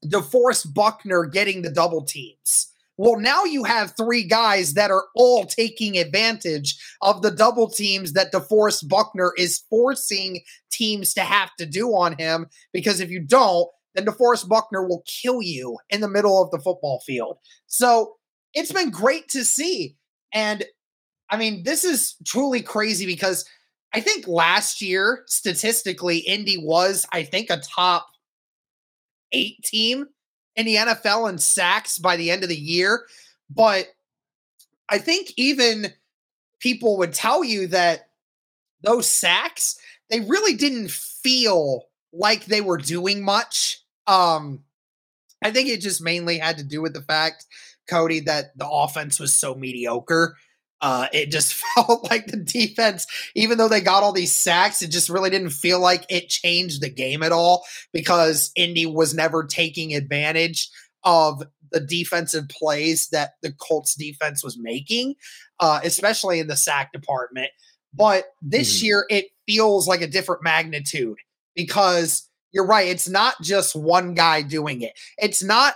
DeForest 0.10 0.74
Buckner 0.74 1.26
getting 1.26 1.62
the 1.62 1.72
double 1.72 2.04
teams. 2.04 2.72
Well, 2.98 3.20
now 3.20 3.44
you 3.44 3.66
have 3.66 3.94
three 3.98 4.24
guys 4.24 4.74
that 4.76 4.90
are 4.90 5.06
all 5.16 5.46
taking 5.46 5.98
advantage 5.98 6.78
of 7.02 7.22
the 7.22 7.32
double 7.32 7.70
teams 7.70 8.14
that 8.14 8.32
DeForest 8.32 8.88
Buckner 8.88 9.34
is 9.38 9.64
forcing 9.70 10.42
teams 10.72 11.14
to 11.16 11.22
have 11.22 11.54
to 11.58 11.66
do 11.66 11.90
on 11.90 12.18
him. 12.18 12.48
Because 12.72 13.02
if 13.02 13.10
you 13.10 13.20
don't, 13.20 13.68
then 13.96 14.06
DeForest 14.06 14.48
Buckner 14.48 14.88
will 14.88 15.04
kill 15.06 15.42
you 15.42 15.78
in 15.90 16.02
the 16.02 16.08
middle 16.08 16.42
of 16.42 16.52
the 16.52 16.60
football 16.60 17.02
field. 17.06 17.38
So 17.68 18.16
it's 18.54 18.72
been 18.72 18.92
great 18.92 19.28
to 19.30 19.44
see. 19.44 19.98
And 20.34 20.64
I 21.30 21.38
mean, 21.38 21.64
this 21.64 21.84
is 21.84 22.16
truly 22.26 22.62
crazy 22.62 23.06
because 23.06 23.46
I 23.94 24.00
think 24.00 24.28
last 24.28 24.82
year, 24.82 25.24
statistically, 25.28 26.20
Indy 26.20 26.58
was, 26.58 27.06
I 27.12 27.24
think, 27.24 27.50
a 27.50 27.58
top 27.58 28.08
eight 29.32 29.64
team 29.64 30.08
in 30.56 30.66
the 30.66 30.76
NFL 30.76 31.30
in 31.30 31.38
sacks 31.38 32.00
by 32.00 32.16
the 32.16 32.32
end 32.32 32.44
of 32.44 32.50
the 32.50 32.56
year. 32.56 33.06
But 33.50 33.88
I 34.90 34.98
think 34.98 35.34
even 35.38 35.88
people 36.60 36.98
would 36.98 37.14
tell 37.14 37.44
you 37.44 37.68
that 37.68 38.10
those 38.82 39.10
sacks, 39.10 39.78
they 40.10 40.22
really 40.22 40.56
didn't 40.56 40.92
feel 40.92 41.88
like 42.14 42.46
they 42.46 42.62
were 42.62 42.78
doing 42.78 43.24
much. 43.24 43.82
Um, 44.08 44.64
I 45.44 45.52
think 45.52 45.70
it 45.70 45.82
just 45.82 46.02
mainly 46.02 46.38
had 46.38 46.58
to 46.58 46.64
do 46.64 46.82
with 46.82 46.94
the 46.94 47.02
fact, 47.02 47.46
Cody, 47.90 48.22
that 48.22 48.58
the 48.58 48.68
offense 48.68 49.20
was 49.20 49.34
so 49.34 49.56
mediocre. 49.56 50.38
Uh, 50.86 51.08
it 51.12 51.32
just 51.32 51.56
felt 51.76 52.08
like 52.12 52.28
the 52.28 52.38
defense, 52.38 53.08
even 53.34 53.58
though 53.58 53.68
they 53.68 53.82
got 53.82 54.04
all 54.04 54.14
these 54.14 54.36
sacks, 54.36 54.84
it 54.84 54.92
just 54.92 55.10
really 55.10 55.32
didn't 55.32 55.50
feel 55.50 55.80
like 55.80 56.06
it 56.10 56.30
changed 56.30 56.80
the 56.80 56.90
game 56.90 57.24
at 57.24 57.32
all 57.32 57.66
because 57.92 58.52
Indy 58.56 58.86
was 58.86 59.16
never 59.16 59.44
taking 59.44 59.96
advantage 59.96 60.70
of 61.04 61.42
the 61.72 61.80
defensive 61.80 62.48
plays 62.50 63.08
that 63.08 63.32
the 63.42 63.52
Colts 63.52 63.96
defense 63.96 64.44
was 64.44 64.60
making, 64.60 65.16
uh, 65.60 65.80
especially 65.84 66.40
in 66.40 66.46
the 66.46 66.56
sack 66.56 66.92
department. 66.94 67.50
But 67.92 68.26
this 68.44 68.78
mm-hmm. 68.78 68.86
year, 68.86 69.06
it 69.10 69.26
feels 69.48 69.88
like 69.88 70.02
a 70.02 70.08
different 70.08 70.44
magnitude 70.44 71.18
because 71.56 72.30
you're 72.52 72.68
right. 72.68 72.88
It's 72.88 73.10
not 73.10 73.42
just 73.42 73.76
one 73.76 74.14
guy 74.14 74.44
doing 74.44 74.84
it. 74.84 74.94
It's 75.18 75.42
not 75.42 75.74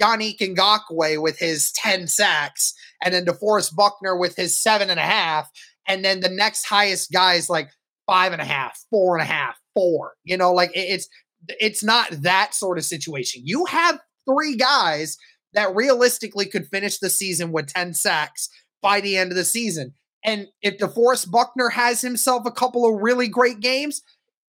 Yannick 0.00 0.38
Ngakoue 0.38 1.20
with 1.20 1.38
his 1.38 1.72
10 1.72 2.06
sacks, 2.06 2.74
and 3.02 3.12
then 3.12 3.24
DeForest 3.24 3.74
Buckner 3.74 4.16
with 4.16 4.36
his 4.36 4.60
seven 4.60 4.90
and 4.90 5.00
a 5.00 5.04
half, 5.04 5.50
and 5.86 6.04
then 6.04 6.20
the 6.20 6.28
next 6.28 6.64
highest 6.64 7.12
guy 7.12 7.34
is 7.34 7.50
like 7.50 7.70
five 8.06 8.32
and 8.32 8.40
a 8.40 8.44
half, 8.46 8.78
four 8.90 9.16
and 9.16 9.22
a 9.22 9.32
half, 9.32 9.56
four. 9.74 10.14
You 10.24 10.36
know, 10.36 10.52
like 10.52 10.70
it's 10.74 11.08
it's 11.48 11.82
not 11.82 12.10
that 12.10 12.54
sort 12.54 12.78
of 12.78 12.84
situation. 12.84 13.42
You 13.44 13.64
have 13.66 14.00
three 14.28 14.56
guys 14.56 15.18
that 15.54 15.74
realistically 15.74 16.46
could 16.46 16.68
finish 16.68 16.98
the 16.98 17.10
season 17.10 17.52
with 17.52 17.72
10 17.72 17.94
sacks 17.94 18.48
by 18.80 19.00
the 19.00 19.16
end 19.16 19.30
of 19.30 19.36
the 19.36 19.44
season. 19.44 19.94
And 20.24 20.46
if 20.62 20.78
DeForest 20.78 21.30
Buckner 21.30 21.68
has 21.70 22.00
himself 22.00 22.46
a 22.46 22.52
couple 22.52 22.86
of 22.86 23.02
really 23.02 23.28
great 23.28 23.60
games, 23.60 24.02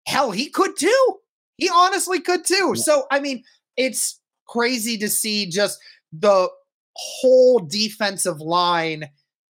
hell, 0.05 0.31
he 0.31 0.49
could 0.49 0.77
too. 0.77 1.15
He 1.57 1.69
honestly 1.69 2.19
could 2.19 2.45
too. 2.45 2.75
So, 2.75 3.05
I 3.11 3.19
mean, 3.19 3.43
it's 3.75 4.19
crazy 4.53 4.97
to 4.99 5.09
see 5.09 5.49
just 5.49 5.79
the 6.11 6.47
whole 6.95 7.59
defensive 7.59 8.39
line 8.39 9.09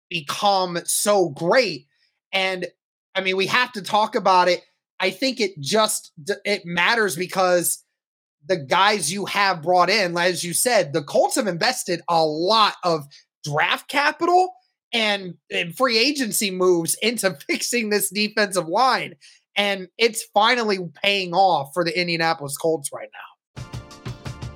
become 0.10 0.79
so 0.86 1.29
great. 1.29 1.88
And 2.31 2.67
I 3.13 3.22
mean, 3.22 3.36
we 3.36 3.48
have 3.48 3.72
to 3.74 3.81
talk 3.81 4.15
about 4.15 4.48
it. 4.48 4.62
I 5.00 5.10
think 5.10 5.39
it 5.41 5.60
just 5.60 6.13
it 6.45 6.65
matters 6.65 7.15
because 7.15 7.83
the 8.45 8.57
guys 8.57 9.12
you 9.12 9.25
have 9.25 9.62
brought 9.62 9.89
in, 9.89 10.17
as 10.17 10.43
you 10.43 10.53
said, 10.53 10.93
the 10.93 11.03
Colts 11.03 11.36
have 11.36 11.48
invested 11.48 12.01
a 12.10 12.24
lot 12.24 12.75
of 12.83 13.05
draft 13.43 13.89
capital 13.89 14.53
and, 14.93 15.36
and 15.51 15.75
free 15.75 15.98
agency 15.98 16.51
moves 16.51 16.95
into 17.01 17.38
fixing 17.48 17.89
this 17.89 18.10
defensive 18.10 18.67
line. 18.67 19.15
And 19.55 19.88
it's 19.98 20.24
finally 20.33 20.79
paying 21.03 21.33
off 21.33 21.72
for 21.74 21.83
the 21.83 21.98
Indianapolis 22.00 22.57
Colts 22.57 22.89
right 22.93 23.10
now. 23.13 23.23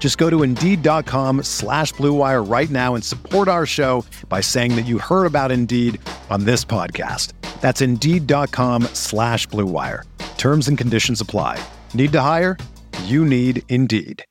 Just 0.00 0.18
go 0.18 0.28
to 0.28 0.42
Indeed.com 0.42 1.44
slash 1.44 1.92
BlueWire 1.92 2.50
right 2.50 2.70
now 2.70 2.96
and 2.96 3.04
support 3.04 3.46
our 3.46 3.66
show 3.66 4.04
by 4.28 4.40
saying 4.40 4.74
that 4.74 4.86
you 4.86 4.98
heard 4.98 5.26
about 5.26 5.52
Indeed 5.52 6.00
on 6.30 6.44
this 6.44 6.64
podcast. 6.64 7.34
That's 7.60 7.80
Indeed.com 7.80 8.84
slash 8.94 9.46
BlueWire. 9.48 10.04
Terms 10.38 10.66
and 10.66 10.76
conditions 10.76 11.20
apply. 11.20 11.62
Need 11.94 12.12
to 12.12 12.20
hire? 12.22 12.56
You 13.04 13.24
need 13.24 13.62
Indeed. 13.68 14.24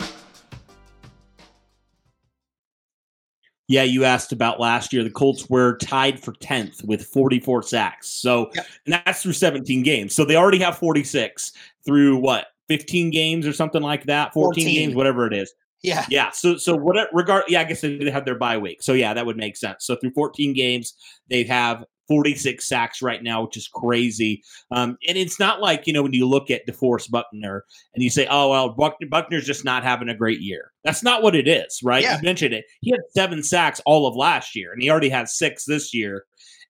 yeah, 3.69 3.83
you 3.83 4.03
asked 4.03 4.31
about 4.31 4.59
last 4.59 4.91
year. 4.91 5.03
The 5.03 5.11
Colts 5.11 5.47
were 5.47 5.77
tied 5.77 6.19
for 6.19 6.33
10th 6.33 6.83
with 6.83 7.05
44 7.05 7.61
sacks. 7.61 8.09
So, 8.09 8.49
yep. 8.55 8.65
and 8.85 8.93
that's 9.05 9.21
through 9.21 9.33
17 9.33 9.83
games. 9.83 10.15
So 10.15 10.25
they 10.25 10.35
already 10.35 10.57
have 10.57 10.79
46 10.79 11.51
through 11.85 12.17
what, 12.17 12.47
15 12.69 13.09
games 13.09 13.45
or 13.45 13.53
something 13.53 13.81
like 13.81 14.05
that? 14.05 14.33
14, 14.33 14.63
14. 14.63 14.75
games, 14.75 14.95
whatever 14.95 15.27
it 15.27 15.33
is. 15.33 15.53
Yeah. 15.81 16.05
Yeah. 16.09 16.31
So, 16.31 16.57
so 16.57 16.75
what 16.75 17.07
regard, 17.13 17.45
yeah, 17.47 17.61
I 17.61 17.63
guess 17.63 17.81
they 17.81 17.97
did 17.97 18.07
have 18.09 18.25
their 18.25 18.37
bye 18.37 18.57
week. 18.57 18.83
So, 18.83 18.93
yeah, 18.93 19.13
that 19.13 19.25
would 19.25 19.37
make 19.37 19.57
sense. 19.57 19.85
So, 19.85 19.95
through 19.95 20.11
14 20.11 20.53
games, 20.53 20.93
they 21.29 21.43
have 21.43 21.85
46 22.09 22.67
sacks 22.67 23.01
right 23.01 23.23
now, 23.23 23.43
which 23.43 23.55
is 23.55 23.67
crazy. 23.67 24.43
Um, 24.71 24.97
and 25.07 25.17
it's 25.17 25.39
not 25.39 25.61
like, 25.61 25.87
you 25.87 25.93
know, 25.93 26.03
when 26.03 26.11
you 26.11 26.27
look 26.27 26.51
at 26.51 26.67
DeForest 26.67 27.11
Buckner 27.11 27.63
and 27.93 28.03
you 28.03 28.09
say, 28.09 28.27
oh, 28.29 28.49
well, 28.49 28.69
Buckner, 28.69 29.07
Buckner's 29.07 29.45
just 29.45 29.63
not 29.63 29.83
having 29.83 30.09
a 30.09 30.15
great 30.15 30.41
year. 30.41 30.71
That's 30.83 31.03
not 31.03 31.23
what 31.23 31.35
it 31.35 31.47
is, 31.47 31.79
right? 31.83 32.03
Yeah. 32.03 32.17
You 32.17 32.23
mentioned 32.23 32.53
it. 32.53 32.65
He 32.81 32.91
had 32.91 33.01
seven 33.11 33.43
sacks 33.43 33.79
all 33.85 34.07
of 34.07 34.15
last 34.15 34.55
year, 34.55 34.73
and 34.73 34.81
he 34.81 34.89
already 34.89 35.09
has 35.09 35.37
six 35.37 35.65
this 35.65 35.93
year 35.93 36.25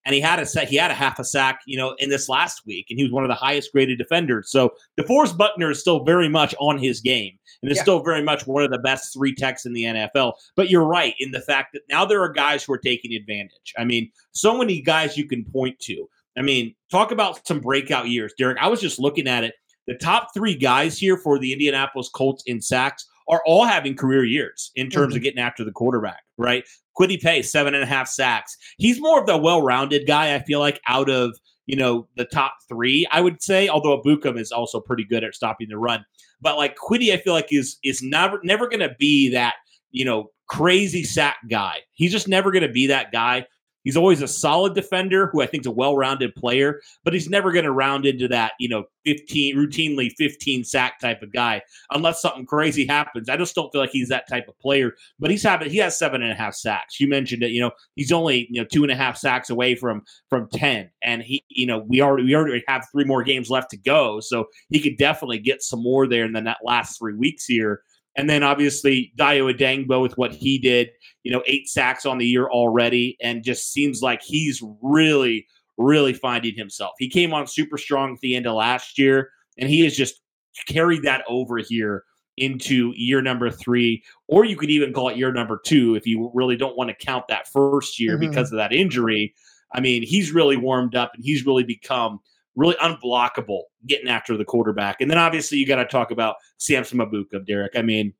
and 0.05 0.15
he 0.15 0.21
had 0.21 0.39
a 0.39 0.45
set, 0.45 0.69
he 0.69 0.75
had 0.75 0.91
a 0.91 0.95
half 0.95 1.19
a 1.19 1.23
sack, 1.23 1.61
you 1.65 1.77
know, 1.77 1.95
in 1.99 2.09
this 2.09 2.29
last 2.29 2.65
week, 2.65 2.87
and 2.89 2.97
he 2.97 3.03
was 3.03 3.11
one 3.11 3.23
of 3.23 3.27
the 3.29 3.35
highest 3.35 3.71
graded 3.71 3.97
defenders. 3.97 4.49
So 4.49 4.71
DeForest 4.99 5.37
Buckner 5.37 5.71
is 5.71 5.79
still 5.79 6.03
very 6.03 6.29
much 6.29 6.55
on 6.59 6.77
his 6.77 7.01
game, 7.01 7.37
and 7.61 7.71
is 7.71 7.77
yeah. 7.77 7.83
still 7.83 8.03
very 8.03 8.23
much 8.23 8.47
one 8.47 8.63
of 8.63 8.71
the 8.71 8.79
best 8.79 9.13
three 9.13 9.35
techs 9.35 9.65
in 9.65 9.73
the 9.73 9.83
NFL. 9.83 10.33
But 10.55 10.69
you're 10.69 10.85
right 10.85 11.15
in 11.19 11.31
the 11.31 11.41
fact 11.41 11.73
that 11.73 11.81
now 11.89 12.05
there 12.05 12.23
are 12.23 12.31
guys 12.31 12.63
who 12.63 12.73
are 12.73 12.79
taking 12.79 13.13
advantage. 13.13 13.73
I 13.77 13.83
mean, 13.83 14.11
so 14.31 14.57
many 14.57 14.81
guys 14.81 15.17
you 15.17 15.27
can 15.27 15.43
point 15.45 15.79
to. 15.81 16.07
I 16.37 16.41
mean, 16.41 16.73
talk 16.89 17.11
about 17.11 17.45
some 17.45 17.59
breakout 17.59 18.07
years, 18.07 18.33
Derek. 18.37 18.57
I 18.61 18.67
was 18.67 18.79
just 18.79 18.99
looking 18.99 19.27
at 19.27 19.43
it. 19.43 19.55
The 19.87 19.95
top 19.95 20.29
three 20.33 20.55
guys 20.55 20.97
here 20.97 21.17
for 21.17 21.39
the 21.39 21.51
Indianapolis 21.51 22.09
Colts 22.09 22.43
in 22.45 22.61
sacks 22.61 23.05
are 23.27 23.41
all 23.45 23.65
having 23.65 23.95
career 23.95 24.23
years 24.23 24.71
in 24.75 24.89
terms 24.89 25.11
mm-hmm. 25.11 25.17
of 25.17 25.23
getting 25.23 25.39
after 25.39 25.63
the 25.63 25.71
quarterback, 25.71 26.21
right? 26.37 26.63
Kwity 26.99 27.21
Paye, 27.21 27.41
seven 27.41 27.73
and 27.73 27.83
a 27.83 27.87
half 27.87 28.07
sacks. 28.07 28.57
He's 28.77 28.99
more 28.99 29.19
of 29.19 29.25
the 29.25 29.37
well-rounded 29.37 30.05
guy, 30.05 30.35
I 30.35 30.39
feel 30.39 30.59
like, 30.59 30.81
out 30.87 31.09
of 31.09 31.37
you 31.65 31.75
know 31.75 32.07
the 32.17 32.25
top 32.25 32.53
three, 32.67 33.07
I 33.11 33.21
would 33.21 33.41
say. 33.41 33.69
Although 33.69 34.01
Ebukam 34.01 34.39
is 34.39 34.51
also 34.51 34.79
pretty 34.79 35.05
good 35.05 35.23
at 35.23 35.35
stopping 35.35 35.69
the 35.69 35.77
run, 35.77 36.03
but 36.41 36.57
like 36.57 36.75
Kwity, 36.77 37.13
I 37.13 37.17
feel 37.17 37.33
like 37.33 37.51
is 37.51 37.77
is 37.83 38.01
never 38.01 38.39
never 38.43 38.67
to 38.67 38.95
be 38.97 39.29
that 39.29 39.55
you 39.91 40.03
know 40.03 40.31
crazy 40.47 41.03
sack 41.03 41.37
guy. 41.49 41.77
He's 41.93 42.11
just 42.11 42.27
never 42.27 42.51
going 42.51 42.63
to 42.63 42.71
be 42.71 42.87
that 42.87 43.11
guy 43.11 43.45
He's 43.83 43.97
always 43.97 44.21
a 44.21 44.27
solid 44.27 44.75
defender 44.75 45.27
who 45.27 45.41
I 45.41 45.45
think 45.45 45.63
is 45.63 45.67
a 45.67 45.71
well-rounded 45.71 46.35
player, 46.35 46.81
but 47.03 47.13
he's 47.13 47.29
never 47.29 47.51
going 47.51 47.65
to 47.65 47.71
round 47.71 48.05
into 48.05 48.27
that, 48.27 48.53
you 48.59 48.67
know, 48.67 48.85
15 49.05 49.55
routinely 49.55 50.11
15 50.17 50.63
sack 50.63 50.99
type 50.99 51.21
of 51.21 51.31
guy 51.31 51.61
unless 51.91 52.21
something 52.21 52.45
crazy 52.45 52.85
happens. 52.85 53.29
I 53.29 53.37
just 53.37 53.55
don't 53.55 53.71
feel 53.71 53.81
like 53.81 53.91
he's 53.91 54.09
that 54.09 54.27
type 54.27 54.47
of 54.47 54.59
player. 54.59 54.93
But 55.19 55.31
he's 55.31 55.43
having 55.43 55.69
he 55.69 55.77
has 55.77 55.97
seven 55.97 56.21
and 56.21 56.31
a 56.31 56.35
half 56.35 56.53
sacks. 56.55 56.99
You 56.99 57.07
mentioned 57.07 57.43
it, 57.43 57.51
you 57.51 57.61
know, 57.61 57.71
he's 57.95 58.11
only, 58.11 58.47
you 58.49 58.61
know, 58.61 58.67
two 58.71 58.83
and 58.83 58.91
a 58.91 58.95
half 58.95 59.17
sacks 59.17 59.49
away 59.49 59.75
from 59.75 60.03
from 60.29 60.49
10. 60.53 60.89
And 61.01 61.23
he, 61.23 61.43
you 61.49 61.65
know, 61.65 61.79
we 61.79 62.01
already 62.01 62.25
we 62.25 62.35
already 62.35 62.63
have 62.67 62.85
three 62.91 63.05
more 63.05 63.23
games 63.23 63.49
left 63.49 63.71
to 63.71 63.77
go. 63.77 64.19
So 64.19 64.45
he 64.69 64.79
could 64.79 64.97
definitely 64.97 65.39
get 65.39 65.63
some 65.63 65.81
more 65.81 66.07
there 66.07 66.25
in 66.25 66.33
the 66.33 66.55
last 66.63 66.99
three 66.99 67.15
weeks 67.15 67.45
here. 67.45 67.81
And 68.15 68.29
then 68.29 68.43
obviously 68.43 69.13
Dayo 69.17 69.53
Odeyingbo 69.53 70.01
with 70.01 70.17
what 70.17 70.33
he 70.33 70.57
did, 70.57 70.89
you 71.23 71.31
know, 71.31 71.43
eight 71.45 71.67
sacks 71.67 72.05
on 72.05 72.17
the 72.17 72.25
year 72.25 72.47
already, 72.47 73.17
and 73.21 73.43
just 73.43 73.71
seems 73.71 74.01
like 74.01 74.21
he's 74.21 74.61
really, 74.81 75.47
really 75.77 76.13
finding 76.13 76.55
himself. 76.55 76.93
He 76.99 77.09
came 77.09 77.33
on 77.33 77.47
super 77.47 77.77
strong 77.77 78.13
at 78.13 78.19
the 78.19 78.35
end 78.35 78.47
of 78.47 78.55
last 78.55 78.97
year, 78.97 79.29
and 79.57 79.69
he 79.69 79.85
is 79.85 79.95
just 79.95 80.21
carried 80.67 81.03
that 81.03 81.23
over 81.27 81.57
here 81.57 82.03
into 82.39 82.93
year 82.95 83.21
number 83.21 83.49
three, 83.49 84.03
or 84.27 84.45
you 84.45 84.55
could 84.55 84.69
even 84.69 84.93
call 84.93 85.09
it 85.09 85.17
year 85.17 85.31
number 85.31 85.59
two 85.63 85.95
if 85.95 86.07
you 86.07 86.31
really 86.33 86.55
don't 86.55 86.77
want 86.77 86.89
to 86.89 87.05
count 87.05 87.27
that 87.27 87.47
first 87.47 87.99
year 87.99 88.17
mm-hmm. 88.17 88.29
because 88.29 88.51
of 88.51 88.57
that 88.57 88.73
injury. 88.73 89.33
I 89.73 89.81
mean, 89.81 90.03
he's 90.03 90.31
really 90.31 90.57
warmed 90.57 90.95
up 90.95 91.11
and 91.13 91.23
he's 91.23 91.45
really 91.45 91.63
become 91.63 92.19
really 92.59 92.75
unblockable 92.75 93.61
getting 93.87 94.09
after 94.09 94.35
the 94.37 94.45
quarterback. 94.45 94.99
And 94.99 95.09
then 95.09 95.17
obviously 95.17 95.57
you 95.57 95.65
got 95.65 95.77
to 95.77 95.85
talk 95.85 96.11
about 96.11 96.35
Samson 96.57 96.99
Ebukam, 96.99 97.45
Derek. 97.45 97.71
I 97.75 97.81
mean, 97.81 98.13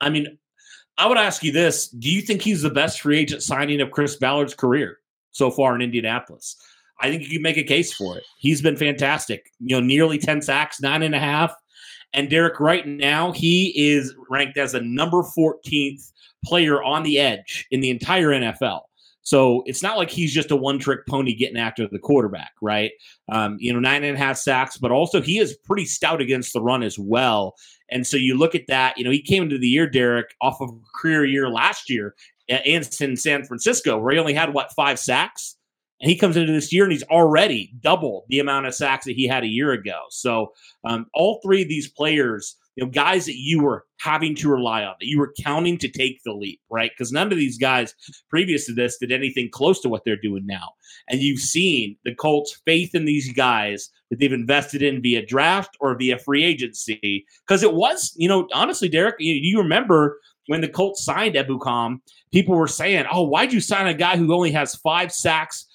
I 0.00 0.08
mean, 0.08 0.38
I 0.96 1.06
would 1.06 1.18
ask 1.18 1.42
you 1.42 1.52
this: 1.52 1.88
Do 1.88 2.10
you 2.10 2.22
think 2.22 2.40
he's 2.40 2.62
the 2.62 2.70
best 2.70 3.00
free 3.00 3.18
agent 3.18 3.42
signing 3.42 3.80
of 3.80 3.90
Chris 3.90 4.16
Ballard's 4.16 4.54
career 4.54 4.98
so 5.32 5.50
far 5.50 5.74
in 5.74 5.82
Indianapolis? 5.82 6.56
I 7.00 7.10
think 7.10 7.22
you 7.22 7.28
can 7.30 7.42
make 7.42 7.56
a 7.56 7.64
case 7.64 7.92
for 7.92 8.16
it. 8.16 8.22
He's 8.38 8.62
been 8.62 8.76
fantastic. 8.76 9.50
You 9.58 9.76
know, 9.76 9.84
nearly 9.84 10.16
10 10.16 10.42
sacks, 10.42 10.80
nine 10.80 11.02
and 11.02 11.14
a 11.14 11.18
half. 11.18 11.52
And 12.12 12.30
Derek, 12.30 12.60
right 12.60 12.86
now, 12.86 13.32
he 13.32 13.72
is 13.76 14.14
ranked 14.30 14.56
as 14.56 14.74
a 14.74 14.80
number 14.80 15.24
14th 15.36 16.12
player 16.44 16.80
on 16.82 17.02
the 17.02 17.18
edge 17.18 17.66
in 17.72 17.80
the 17.80 17.90
entire 17.90 18.28
NFL. 18.28 18.82
So 19.24 19.62
it's 19.66 19.82
not 19.82 19.96
like 19.96 20.10
he's 20.10 20.32
just 20.32 20.50
a 20.50 20.56
one 20.56 20.78
trick 20.78 21.06
pony 21.06 21.34
getting 21.34 21.56
after 21.56 21.88
the 21.88 21.98
quarterback, 21.98 22.52
right? 22.60 22.92
Um, 23.30 23.56
you 23.58 23.72
know, 23.72 23.80
nine 23.80 24.04
and 24.04 24.16
a 24.16 24.18
half 24.18 24.36
sacks, 24.36 24.76
but 24.76 24.92
also 24.92 25.20
he 25.20 25.38
is 25.38 25.56
pretty 25.64 25.86
stout 25.86 26.20
against 26.20 26.52
the 26.52 26.60
run 26.60 26.82
as 26.82 26.98
well. 26.98 27.56
And 27.90 28.06
so 28.06 28.16
you 28.16 28.36
look 28.36 28.54
at 28.54 28.66
that, 28.68 28.96
you 28.98 29.04
know, 29.04 29.10
he 29.10 29.22
came 29.22 29.42
into 29.42 29.58
the 29.58 29.66
year, 29.66 29.88
Derek, 29.88 30.34
off 30.40 30.60
of 30.60 30.68
a 30.68 30.98
career 30.98 31.24
year 31.24 31.48
last 31.48 31.88
year 31.90 32.14
in 32.48 32.82
San 32.82 33.44
Francisco, 33.44 33.98
where 33.98 34.12
he 34.12 34.18
only 34.18 34.34
had 34.34 34.52
what, 34.52 34.72
five 34.72 34.98
sacks? 34.98 35.56
And 36.00 36.10
he 36.10 36.18
comes 36.18 36.36
into 36.36 36.52
this 36.52 36.70
year 36.70 36.84
and 36.84 36.92
he's 36.92 37.04
already 37.04 37.72
doubled 37.80 38.24
the 38.28 38.40
amount 38.40 38.66
of 38.66 38.74
sacks 38.74 39.06
that 39.06 39.16
he 39.16 39.26
had 39.26 39.42
a 39.42 39.48
year 39.48 39.72
ago. 39.72 40.00
So 40.10 40.52
um, 40.84 41.06
all 41.14 41.40
three 41.42 41.62
of 41.62 41.68
these 41.68 41.88
players 41.88 42.56
you 42.76 42.84
know, 42.84 42.90
guys 42.90 43.26
that 43.26 43.36
you 43.36 43.62
were 43.62 43.84
having 43.98 44.34
to 44.34 44.48
rely 44.48 44.82
on, 44.82 44.94
that 45.00 45.06
you 45.06 45.18
were 45.18 45.32
counting 45.42 45.78
to 45.78 45.88
take 45.88 46.20
the 46.24 46.32
leap, 46.32 46.60
right? 46.70 46.90
Because 46.90 47.12
none 47.12 47.30
of 47.30 47.38
these 47.38 47.56
guys 47.56 47.94
previous 48.28 48.66
to 48.66 48.74
this 48.74 48.98
did 48.98 49.12
anything 49.12 49.48
close 49.50 49.80
to 49.80 49.88
what 49.88 50.04
they're 50.04 50.20
doing 50.20 50.44
now. 50.44 50.70
And 51.08 51.20
you've 51.20 51.40
seen 51.40 51.96
the 52.04 52.14
Colts' 52.14 52.60
faith 52.64 52.94
in 52.94 53.04
these 53.04 53.32
guys 53.32 53.90
that 54.10 54.18
they've 54.18 54.32
invested 54.32 54.82
in 54.82 55.02
via 55.02 55.24
draft 55.24 55.76
or 55.80 55.96
via 55.96 56.18
free 56.18 56.44
agency. 56.44 57.24
Because 57.46 57.62
it 57.62 57.74
was, 57.74 58.12
you 58.16 58.28
know, 58.28 58.48
honestly, 58.52 58.88
Derek, 58.88 59.16
you, 59.18 59.34
you 59.34 59.58
remember 59.58 60.18
when 60.46 60.60
the 60.60 60.68
Colts 60.68 61.04
signed 61.04 61.36
Ebukam, 61.36 62.00
people 62.32 62.56
were 62.56 62.66
saying, 62.66 63.06
oh, 63.10 63.22
why'd 63.22 63.52
you 63.52 63.60
sign 63.60 63.86
a 63.86 63.94
guy 63.94 64.16
who 64.16 64.34
only 64.34 64.50
has 64.50 64.74
five 64.74 65.12
sacks? 65.12 65.66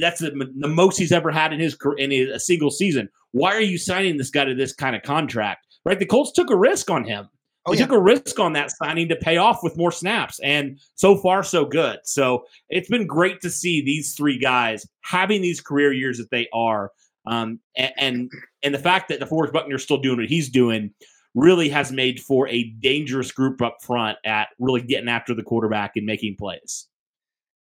That's 0.00 0.20
the, 0.20 0.30
the 0.58 0.68
most 0.68 0.98
he's 0.98 1.12
ever 1.12 1.30
had 1.30 1.52
in 1.52 1.60
his 1.60 1.76
in 1.98 2.12
a 2.12 2.40
single 2.40 2.70
season. 2.70 3.08
Why 3.32 3.54
are 3.54 3.60
you 3.60 3.78
signing 3.78 4.16
this 4.16 4.30
guy 4.30 4.44
to 4.44 4.54
this 4.54 4.72
kind 4.72 4.96
of 4.96 5.02
contract? 5.02 5.66
Right? 5.84 5.98
The 5.98 6.06
Colts 6.06 6.32
took 6.32 6.50
a 6.50 6.56
risk 6.56 6.90
on 6.90 7.04
him. 7.04 7.28
Oh, 7.66 7.72
they 7.72 7.78
yeah. 7.78 7.86
took 7.86 7.96
a 7.96 8.02
risk 8.02 8.38
on 8.38 8.52
that 8.52 8.70
signing 8.70 9.08
to 9.08 9.16
pay 9.16 9.38
off 9.38 9.62
with 9.62 9.76
more 9.76 9.92
snaps, 9.92 10.38
and 10.40 10.78
so 10.96 11.16
far 11.16 11.42
so 11.42 11.64
good. 11.64 11.98
So 12.04 12.44
it's 12.68 12.90
been 12.90 13.06
great 13.06 13.40
to 13.40 13.50
see 13.50 13.82
these 13.82 14.14
three 14.14 14.38
guys 14.38 14.86
having 15.02 15.40
these 15.40 15.60
career 15.62 15.92
years 15.92 16.18
that 16.18 16.30
they 16.30 16.48
are, 16.52 16.92
um, 17.26 17.60
and, 17.74 17.92
and 17.96 18.32
and 18.62 18.74
the 18.74 18.78
fact 18.78 19.08
that 19.08 19.20
the 19.20 19.26
DeForest 19.26 19.52
Buckner 19.52 19.76
is 19.76 19.82
still 19.82 19.98
doing 19.98 20.18
what 20.18 20.28
he's 20.28 20.50
doing 20.50 20.92
really 21.34 21.68
has 21.68 21.90
made 21.90 22.20
for 22.20 22.48
a 22.48 22.64
dangerous 22.80 23.32
group 23.32 23.60
up 23.60 23.78
front 23.82 24.18
at 24.24 24.48
really 24.58 24.82
getting 24.82 25.08
after 25.08 25.34
the 25.34 25.42
quarterback 25.42 25.96
and 25.96 26.06
making 26.06 26.36
plays. 26.36 26.86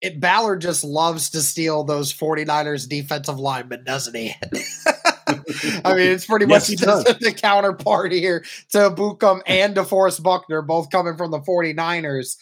It, 0.02 0.20
Ballard 0.20 0.62
just 0.62 0.84
loves 0.84 1.30
to 1.30 1.42
steal 1.42 1.84
those 1.84 2.12
49ers 2.12 2.90
defensive 2.90 3.40
linemen, 3.40 3.84
doesn't 3.84 4.16
he? 4.16 4.34
I 5.86 5.96
mean, 5.96 6.08
it's 6.08 6.26
pretty 6.26 6.46
yes, 6.48 6.70
much 6.70 7.06
the 7.20 7.34
counterpart 7.34 8.12
here 8.12 8.44
to 8.70 8.90
Bukum 8.90 9.42
and 9.46 9.76
DeForest 9.76 10.24
Buckner, 10.24 10.62
both 10.62 10.90
coming 10.90 11.18
from 11.18 11.32
the 11.32 11.40
49ers. 11.40 12.38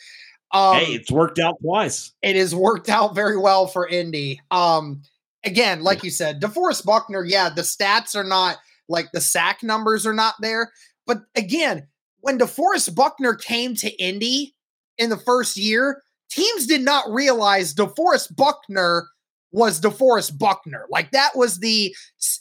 Um, 0.52 0.78
hey, 0.78 0.94
it's 0.94 1.12
worked 1.12 1.40
out 1.40 1.58
twice. 1.62 2.12
It 2.22 2.36
has 2.36 2.56
worked 2.56 2.90
out 2.90 3.16
very 3.16 3.38
well 3.38 3.68
for 3.68 3.88
Indy. 3.88 4.42
Um, 4.50 5.04
again, 5.44 5.84
like 5.84 6.04
you 6.04 6.10
said, 6.10 6.42
DeForest 6.42 6.86
Buckner, 6.86 7.24
yeah, 7.24 7.50
the 7.50 7.62
stats 7.62 8.16
are 8.16 8.24
not 8.24 8.58
like 8.88 9.12
the 9.12 9.22
sack 9.22 9.64
numbers 9.64 10.06
are 10.06 10.14
not 10.14 10.36
there. 10.42 10.72
But 11.06 11.22
again, 11.36 11.88
when 12.22 12.40
DeForest 12.40 12.96
Buckner 12.96 13.36
came 13.36 13.76
to 13.76 14.04
Indy 14.04 14.56
in 14.98 15.10
the 15.10 15.18
first 15.18 15.56
year, 15.56 16.04
teams 16.30 16.66
did 16.66 16.82
not 16.82 17.10
realize 17.10 17.74
DeForest 17.74 18.36
Buckner 18.36 19.08
was 19.52 19.82
DeForest 19.82 20.38
Buckner. 20.38 20.86
Like 20.90 21.12
that 21.12 21.32
was 21.36 21.60
the 21.60 21.96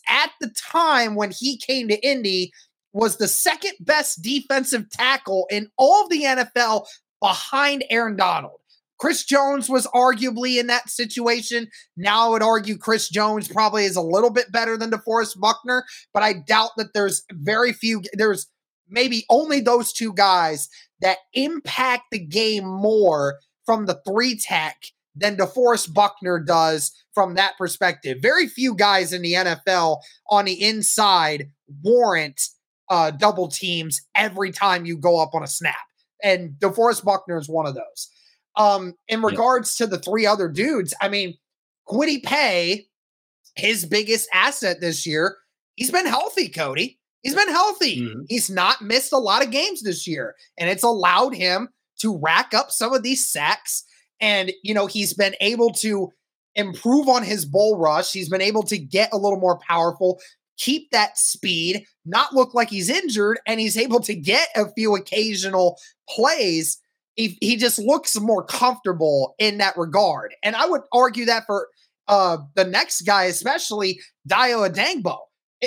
at 0.08 0.30
the 0.40 0.52
time 0.70 1.14
when 1.14 1.30
he 1.30 1.58
came 1.58 1.88
to 1.88 2.06
Indy 2.06 2.52
was 2.92 3.16
the 3.16 3.28
second 3.28 3.72
best 3.80 4.22
defensive 4.22 4.90
tackle 4.90 5.46
in 5.50 5.68
all 5.76 6.04
of 6.04 6.10
the 6.10 6.24
NFL 6.24 6.86
behind 7.20 7.84
Aaron 7.90 8.16
Donald. 8.16 8.60
Chris 8.98 9.24
Jones 9.24 9.68
was 9.68 9.86
arguably 9.88 10.58
in 10.58 10.66
that 10.66 10.90
situation. 10.90 11.68
Now 11.96 12.26
I 12.26 12.28
would 12.30 12.42
argue 12.42 12.76
Chris 12.76 13.08
Jones 13.08 13.46
probably 13.46 13.84
is 13.84 13.96
a 13.96 14.02
little 14.02 14.30
bit 14.30 14.50
better 14.50 14.76
than 14.76 14.90
DeForest 14.90 15.38
Buckner, 15.38 15.84
but 16.12 16.22
I 16.22 16.32
doubt 16.32 16.70
that 16.76 16.92
there's 16.94 17.22
very 17.30 17.72
few 17.72 18.02
there's 18.14 18.48
maybe 18.88 19.24
only 19.30 19.60
those 19.60 19.92
two 19.92 20.12
guys 20.14 20.68
that 21.00 21.18
impact 21.34 22.04
the 22.10 22.18
game 22.18 22.64
more 22.66 23.38
from 23.64 23.86
the 23.86 24.00
three 24.06 24.36
tech 24.36 24.76
than 25.18 25.36
DeForest 25.36 25.92
Buckner 25.92 26.38
does 26.38 26.92
from 27.14 27.34
that 27.34 27.56
perspective. 27.58 28.18
Very 28.22 28.46
few 28.46 28.74
guys 28.74 29.12
in 29.12 29.22
the 29.22 29.34
NFL 29.34 29.98
on 30.30 30.44
the 30.44 30.62
inside 30.62 31.50
warrant 31.82 32.40
uh, 32.88 33.10
double 33.10 33.48
teams 33.48 34.00
every 34.14 34.50
time 34.50 34.86
you 34.86 34.96
go 34.96 35.20
up 35.20 35.34
on 35.34 35.42
a 35.42 35.48
snap. 35.48 35.76
And 36.22 36.52
DeForest 36.58 37.04
Buckner 37.04 37.38
is 37.38 37.48
one 37.48 37.66
of 37.66 37.74
those. 37.74 38.10
Um, 38.56 38.94
in 39.06 39.22
regards 39.22 39.76
to 39.76 39.86
the 39.86 39.98
three 39.98 40.26
other 40.26 40.48
dudes, 40.48 40.92
I 41.00 41.08
mean, 41.08 41.34
Kwity 41.88 42.22
Paye, 42.22 42.88
his 43.56 43.86
biggest 43.86 44.28
asset 44.34 44.80
this 44.80 45.06
year, 45.06 45.36
he's 45.76 45.92
been 45.92 46.06
healthy, 46.06 46.48
Cody. 46.48 46.98
He's 47.22 47.34
been 47.34 47.48
healthy. 47.48 48.00
Mm-hmm. 48.00 48.20
He's 48.28 48.50
not 48.50 48.82
missed 48.82 49.12
a 49.12 49.18
lot 49.18 49.44
of 49.44 49.50
games 49.50 49.82
this 49.82 50.06
year, 50.06 50.34
and 50.56 50.68
it's 50.68 50.82
allowed 50.82 51.34
him 51.34 51.68
to 52.00 52.18
rack 52.18 52.54
up 52.54 52.70
some 52.70 52.92
of 52.92 53.02
these 53.02 53.26
sacks 53.26 53.84
and, 54.20 54.52
you 54.62 54.74
know, 54.74 54.86
he's 54.86 55.14
been 55.14 55.34
able 55.40 55.70
to 55.74 56.12
improve 56.54 57.08
on 57.08 57.22
his 57.22 57.44
bull 57.44 57.78
rush. 57.78 58.12
He's 58.12 58.28
been 58.28 58.42
able 58.42 58.62
to 58.64 58.78
get 58.78 59.10
a 59.12 59.18
little 59.18 59.38
more 59.38 59.58
powerful, 59.58 60.20
keep 60.56 60.90
that 60.90 61.16
speed, 61.16 61.84
not 62.04 62.34
look 62.34 62.54
like 62.54 62.68
he's 62.68 62.90
injured, 62.90 63.40
and 63.46 63.60
he's 63.60 63.76
able 63.76 64.00
to 64.00 64.14
get 64.14 64.48
a 64.56 64.70
few 64.72 64.96
occasional 64.96 65.78
plays. 66.08 66.78
He, 67.14 67.38
he 67.40 67.56
just 67.56 67.78
looks 67.78 68.18
more 68.20 68.44
comfortable 68.44 69.34
in 69.38 69.58
that 69.58 69.76
regard. 69.76 70.34
And 70.42 70.56
I 70.56 70.66
would 70.66 70.82
argue 70.92 71.24
that 71.26 71.44
for 71.46 71.68
uh, 72.08 72.38
the 72.54 72.64
next 72.64 73.02
guy, 73.02 73.24
especially 73.24 74.00
Dayo 74.28 74.68
Odeyingbo. 74.68 75.18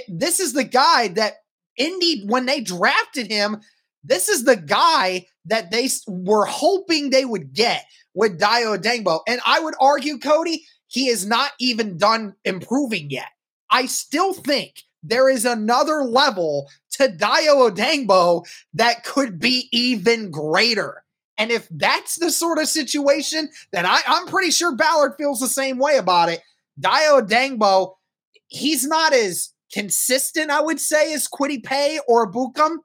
this 0.08 0.40
is 0.40 0.54
the 0.54 0.64
guy 0.64 1.10
that 1.10 1.36
Indy, 1.78 2.24
when 2.26 2.46
they 2.46 2.62
drafted 2.62 3.32
him, 3.32 3.62
this 4.04 4.28
is 4.28 4.44
the 4.44 4.56
guy 4.56 5.26
that 5.46 5.72
they 5.72 5.90
were 6.08 6.46
hoping 6.46 7.10
they 7.10 7.26
would 7.26 7.54
get 7.54 7.86
with 8.14 8.40
Dayo 8.40 8.78
Odeyingbo. 8.78 9.22
And 9.28 9.42
I 9.46 9.60
would 9.60 9.76
argue, 9.80 10.18
Cody, 10.18 10.66
he 10.88 11.08
is 11.08 11.26
not 11.26 11.52
even 11.60 11.98
done 11.98 12.36
improving 12.44 13.10
yet. 13.10 13.30
I 13.70 13.86
still 13.86 14.34
think 14.34 14.84
there 15.04 15.30
is 15.30 15.46
another 15.46 16.04
level 16.04 16.70
to 16.92 17.08
Dayo 17.08 17.72
Odeyingbo 17.72 18.46
that 18.74 19.04
could 19.04 19.40
be 19.40 19.70
even 19.72 20.30
greater. 20.30 21.04
And 21.38 21.50
if 21.50 21.68
that's 21.72 22.18
the 22.18 22.30
sort 22.30 22.60
of 22.60 22.68
situation, 22.68 23.50
then 23.72 23.86
I, 23.86 24.02
am 24.06 24.28
pretty 24.28 24.52
sure 24.52 24.76
Ballard 24.76 25.14
feels 25.18 25.40
the 25.40 25.48
same 25.48 25.80
way 25.80 25.98
about 25.98 26.30
it. 26.30 26.42
Dayo 26.80 27.22
Odeyingbo, 27.22 27.94
he's 28.48 28.86
not 28.86 29.14
as 29.14 29.50
consistent, 29.74 30.52
I 30.52 30.62
would 30.62 30.80
say, 30.80 31.14
as 31.14 31.28
Kwity 31.28 31.64
Paye 31.64 32.00
or 32.08 32.32
Bukum, 32.32 32.78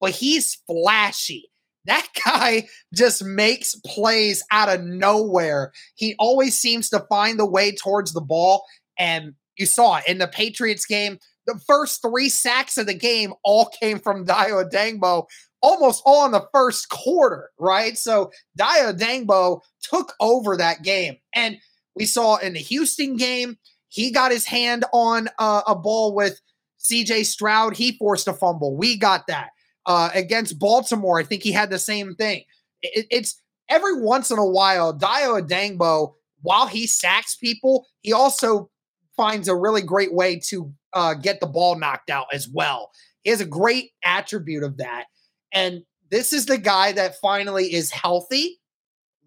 but 0.00 0.10
he's 0.10 0.58
flashy. 0.66 1.50
That 1.86 2.06
guy 2.24 2.68
just 2.94 3.24
makes 3.24 3.74
plays 3.86 4.42
out 4.50 4.68
of 4.68 4.82
nowhere. 4.82 5.72
He 5.94 6.14
always 6.18 6.58
seems 6.58 6.88
to 6.90 7.06
find 7.08 7.38
the 7.38 7.46
way 7.48 7.74
towards 7.74 8.12
the 8.12 8.20
ball. 8.20 8.64
And 8.98 9.34
you 9.56 9.66
saw 9.66 9.96
it 9.96 10.04
in 10.08 10.18
the 10.18 10.28
Patriots 10.28 10.86
game. 10.86 11.18
The 11.46 11.60
first 11.66 12.00
three 12.00 12.28
sacks 12.28 12.78
of 12.78 12.86
the 12.86 12.94
game 12.94 13.34
all 13.44 13.70
came 13.80 13.98
from 13.98 14.26
Dayo 14.26 14.64
Odeyingbo, 14.64 15.26
almost 15.60 16.02
all 16.06 16.24
in 16.24 16.32
the 16.32 16.46
first 16.52 16.88
quarter, 16.88 17.50
right? 17.58 17.98
So 17.98 18.30
Dayo 18.58 18.94
Odeyingbo 18.94 19.60
took 19.82 20.14
over 20.20 20.56
that 20.56 20.82
game. 20.82 21.16
And 21.34 21.58
we 21.94 22.06
saw 22.06 22.36
in 22.36 22.54
the 22.54 22.60
Houston 22.60 23.16
game, 23.16 23.58
he 23.88 24.10
got 24.10 24.32
his 24.32 24.46
hand 24.46 24.84
on 24.92 25.28
uh, 25.38 25.62
a 25.66 25.76
ball 25.76 26.14
with 26.14 26.40
CJ 26.80 27.26
Stroud. 27.26 27.76
He 27.76 27.96
forced 27.96 28.26
a 28.26 28.32
fumble. 28.32 28.76
We 28.76 28.96
got 28.98 29.26
that. 29.28 29.50
Uh, 29.86 30.10
against 30.14 30.58
Baltimore, 30.58 31.18
I 31.18 31.24
think 31.24 31.42
he 31.42 31.52
had 31.52 31.70
the 31.70 31.78
same 31.78 32.14
thing. 32.14 32.44
It, 32.82 33.06
it's 33.10 33.40
every 33.68 34.00
once 34.00 34.30
in 34.30 34.38
a 34.38 34.46
while, 34.46 34.96
Dayo 34.96 35.40
Odeyingbo, 35.40 36.14
while 36.42 36.66
he 36.66 36.86
sacks 36.86 37.36
people, 37.36 37.86
he 38.02 38.12
also 38.12 38.70
finds 39.16 39.48
a 39.48 39.54
really 39.54 39.82
great 39.82 40.12
way 40.12 40.40
to 40.48 40.72
uh, 40.92 41.14
get 41.14 41.40
the 41.40 41.46
ball 41.46 41.76
knocked 41.76 42.10
out 42.10 42.26
as 42.32 42.48
well. 42.48 42.90
He 43.22 43.30
has 43.30 43.40
a 43.40 43.46
great 43.46 43.90
attribute 44.04 44.62
of 44.62 44.76
that. 44.78 45.04
And 45.52 45.82
this 46.10 46.32
is 46.32 46.46
the 46.46 46.58
guy 46.58 46.92
that 46.92 47.16
finally 47.20 47.72
is 47.72 47.90
healthy, 47.90 48.60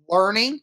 learning, 0.07 0.59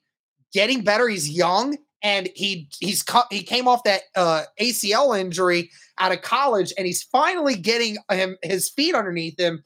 getting 0.53 0.83
better. 0.83 1.09
He's 1.09 1.29
young 1.29 1.77
and 2.03 2.29
he 2.35 2.69
he's 2.79 3.03
cut 3.03 3.27
he 3.31 3.43
came 3.43 3.67
off 3.67 3.83
that 3.85 4.03
uh, 4.15 4.45
ACL 4.61 5.19
injury 5.19 5.71
out 5.99 6.13
of 6.13 6.23
college 6.23 6.73
and 6.77 6.87
he's 6.87 7.03
finally 7.03 7.57
getting 7.57 7.97
him 8.11 8.37
his 8.43 8.71
feet 8.71 8.95
underneath 8.95 9.39
him. 9.39 9.63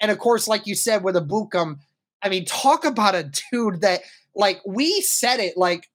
And 0.00 0.10
of 0.10 0.18
course, 0.18 0.48
like 0.48 0.66
you 0.66 0.74
said 0.74 1.02
with 1.02 1.16
a 1.16 1.20
Ebukam, 1.20 1.78
I 2.22 2.28
mean, 2.28 2.44
talk 2.44 2.84
about 2.84 3.14
a 3.14 3.30
dude 3.50 3.80
that 3.80 4.02
like 4.34 4.60
we 4.66 5.00
said 5.00 5.40
it 5.40 5.56
like 5.56 5.88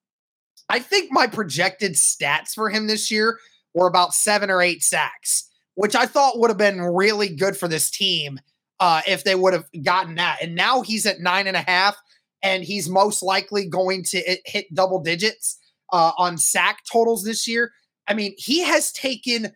I 0.69 0.79
think 0.79 1.11
my 1.11 1.27
projected 1.27 1.93
stats 1.93 2.53
for 2.53 2.69
him 2.69 2.87
this 2.87 3.11
year 3.11 3.37
were 3.73 3.87
about 3.87 4.13
seven 4.13 4.49
or 4.49 4.61
eight 4.61 4.83
sacks, 4.83 5.49
which 5.75 5.95
I 5.95 6.05
thought 6.05 6.39
would 6.39 6.49
have 6.49 6.57
been 6.57 6.81
really 6.81 7.29
good 7.35 7.57
for 7.57 7.67
this 7.67 7.91
team 7.91 8.39
uh, 8.79 9.01
if 9.05 9.23
they 9.23 9.35
would 9.35 9.53
have 9.53 9.65
gotten 9.83 10.15
that. 10.15 10.37
And 10.41 10.55
now 10.55 10.81
he's 10.81 11.05
at 11.05 11.19
nine 11.19 11.47
and 11.47 11.57
a 11.57 11.61
half, 11.61 11.97
and 12.41 12.63
he's 12.63 12.89
most 12.89 13.21
likely 13.21 13.67
going 13.67 14.03
to 14.05 14.37
hit 14.45 14.73
double 14.73 14.99
digits 15.01 15.59
uh, 15.91 16.13
on 16.17 16.37
sack 16.37 16.79
totals 16.91 17.23
this 17.23 17.47
year. 17.47 17.71
I 18.07 18.13
mean, 18.13 18.33
he 18.37 18.61
has 18.61 18.91
taken 18.91 19.51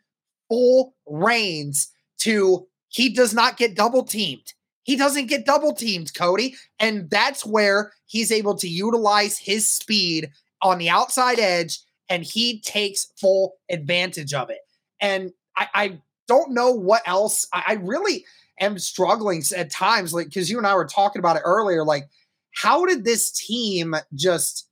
full 0.50 0.96
reins 1.08 1.92
to 2.20 2.68
he 2.96 3.10
does 3.10 3.34
not 3.34 3.58
get 3.58 3.76
double 3.76 4.06
teamed. 4.06 4.54
He 4.84 4.96
doesn't 4.96 5.26
get 5.26 5.46
double 5.46 5.74
teamed, 5.74 6.14
Cody. 6.14 6.56
And 6.80 7.10
that's 7.10 7.46
where 7.46 7.92
he's 8.06 8.32
able 8.32 8.56
to 8.56 8.70
utilize 8.70 9.38
his 9.38 9.70
speed 9.70 10.32
on 10.62 10.78
the 10.78 10.90
outside 10.90 11.38
edge 11.38 11.80
and 12.08 12.24
he 12.24 12.62
takes 12.62 13.12
full 13.18 13.56
advantage 13.70 14.34
of 14.34 14.50
it. 14.50 14.60
And 15.02 15.34
I, 15.58 15.68
I 15.76 16.00
don't 16.30 16.54
know 16.54 16.72
what 16.72 17.02
else. 17.06 17.46
I, 17.52 17.64
I 17.68 17.74
really 17.74 18.24
am 18.62 18.80
struggling 18.80 19.44
at 19.58 19.72
times, 19.72 20.14
like 20.14 20.28
because 20.28 20.50
you 20.50 20.58
and 20.58 20.66
I 20.66 20.76
were 20.76 20.86
talking 20.86 21.20
about 21.20 21.36
it 21.36 21.44
earlier. 21.44 21.84
Like, 21.84 22.08
how 22.54 22.86
did 22.86 23.04
this 23.04 23.30
team 23.30 23.94
just 24.14 24.70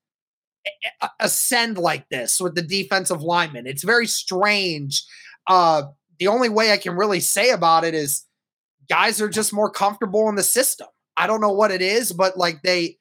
ascend 1.19 1.77
like 1.77 2.07
this 2.07 2.39
with 2.39 2.55
the 2.55 2.62
defensive 2.62 3.21
lineman? 3.21 3.67
It's 3.67 3.83
very 3.83 4.07
strange. 4.07 5.03
Uh, 5.47 5.83
the 6.23 6.31
only 6.31 6.49
way 6.49 6.71
I 6.71 6.77
can 6.77 6.95
really 6.95 7.19
say 7.19 7.49
about 7.49 7.83
it 7.83 7.93
is 7.93 8.25
guys 8.89 9.21
are 9.21 9.29
just 9.29 9.53
more 9.53 9.69
comfortable 9.69 10.29
in 10.29 10.36
the 10.36 10.43
system. 10.43 10.88
I 11.17 11.27
don't 11.27 11.41
know 11.41 11.51
what 11.51 11.71
it 11.71 11.81
is, 11.81 12.13
but 12.13 12.38
like 12.38 12.62
they 12.62 12.97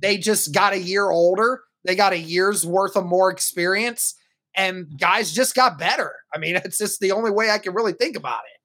they 0.00 0.16
just 0.16 0.54
got 0.54 0.72
a 0.72 0.78
year 0.78 1.10
older 1.10 1.60
they 1.84 1.94
got 1.94 2.12
a 2.12 2.18
year's 2.18 2.66
worth 2.66 2.96
of 2.96 3.06
more 3.06 3.30
experience, 3.30 4.14
and 4.54 4.86
guys 4.98 5.32
just 5.32 5.54
got 5.54 5.78
better. 5.78 6.12
I 6.34 6.38
mean, 6.38 6.56
it's 6.64 6.78
just 6.78 7.00
the 7.00 7.12
only 7.12 7.30
way 7.30 7.50
I 7.50 7.58
can 7.58 7.74
really 7.74 7.92
think 7.92 8.16
about 8.16 8.40
it. 8.40 8.56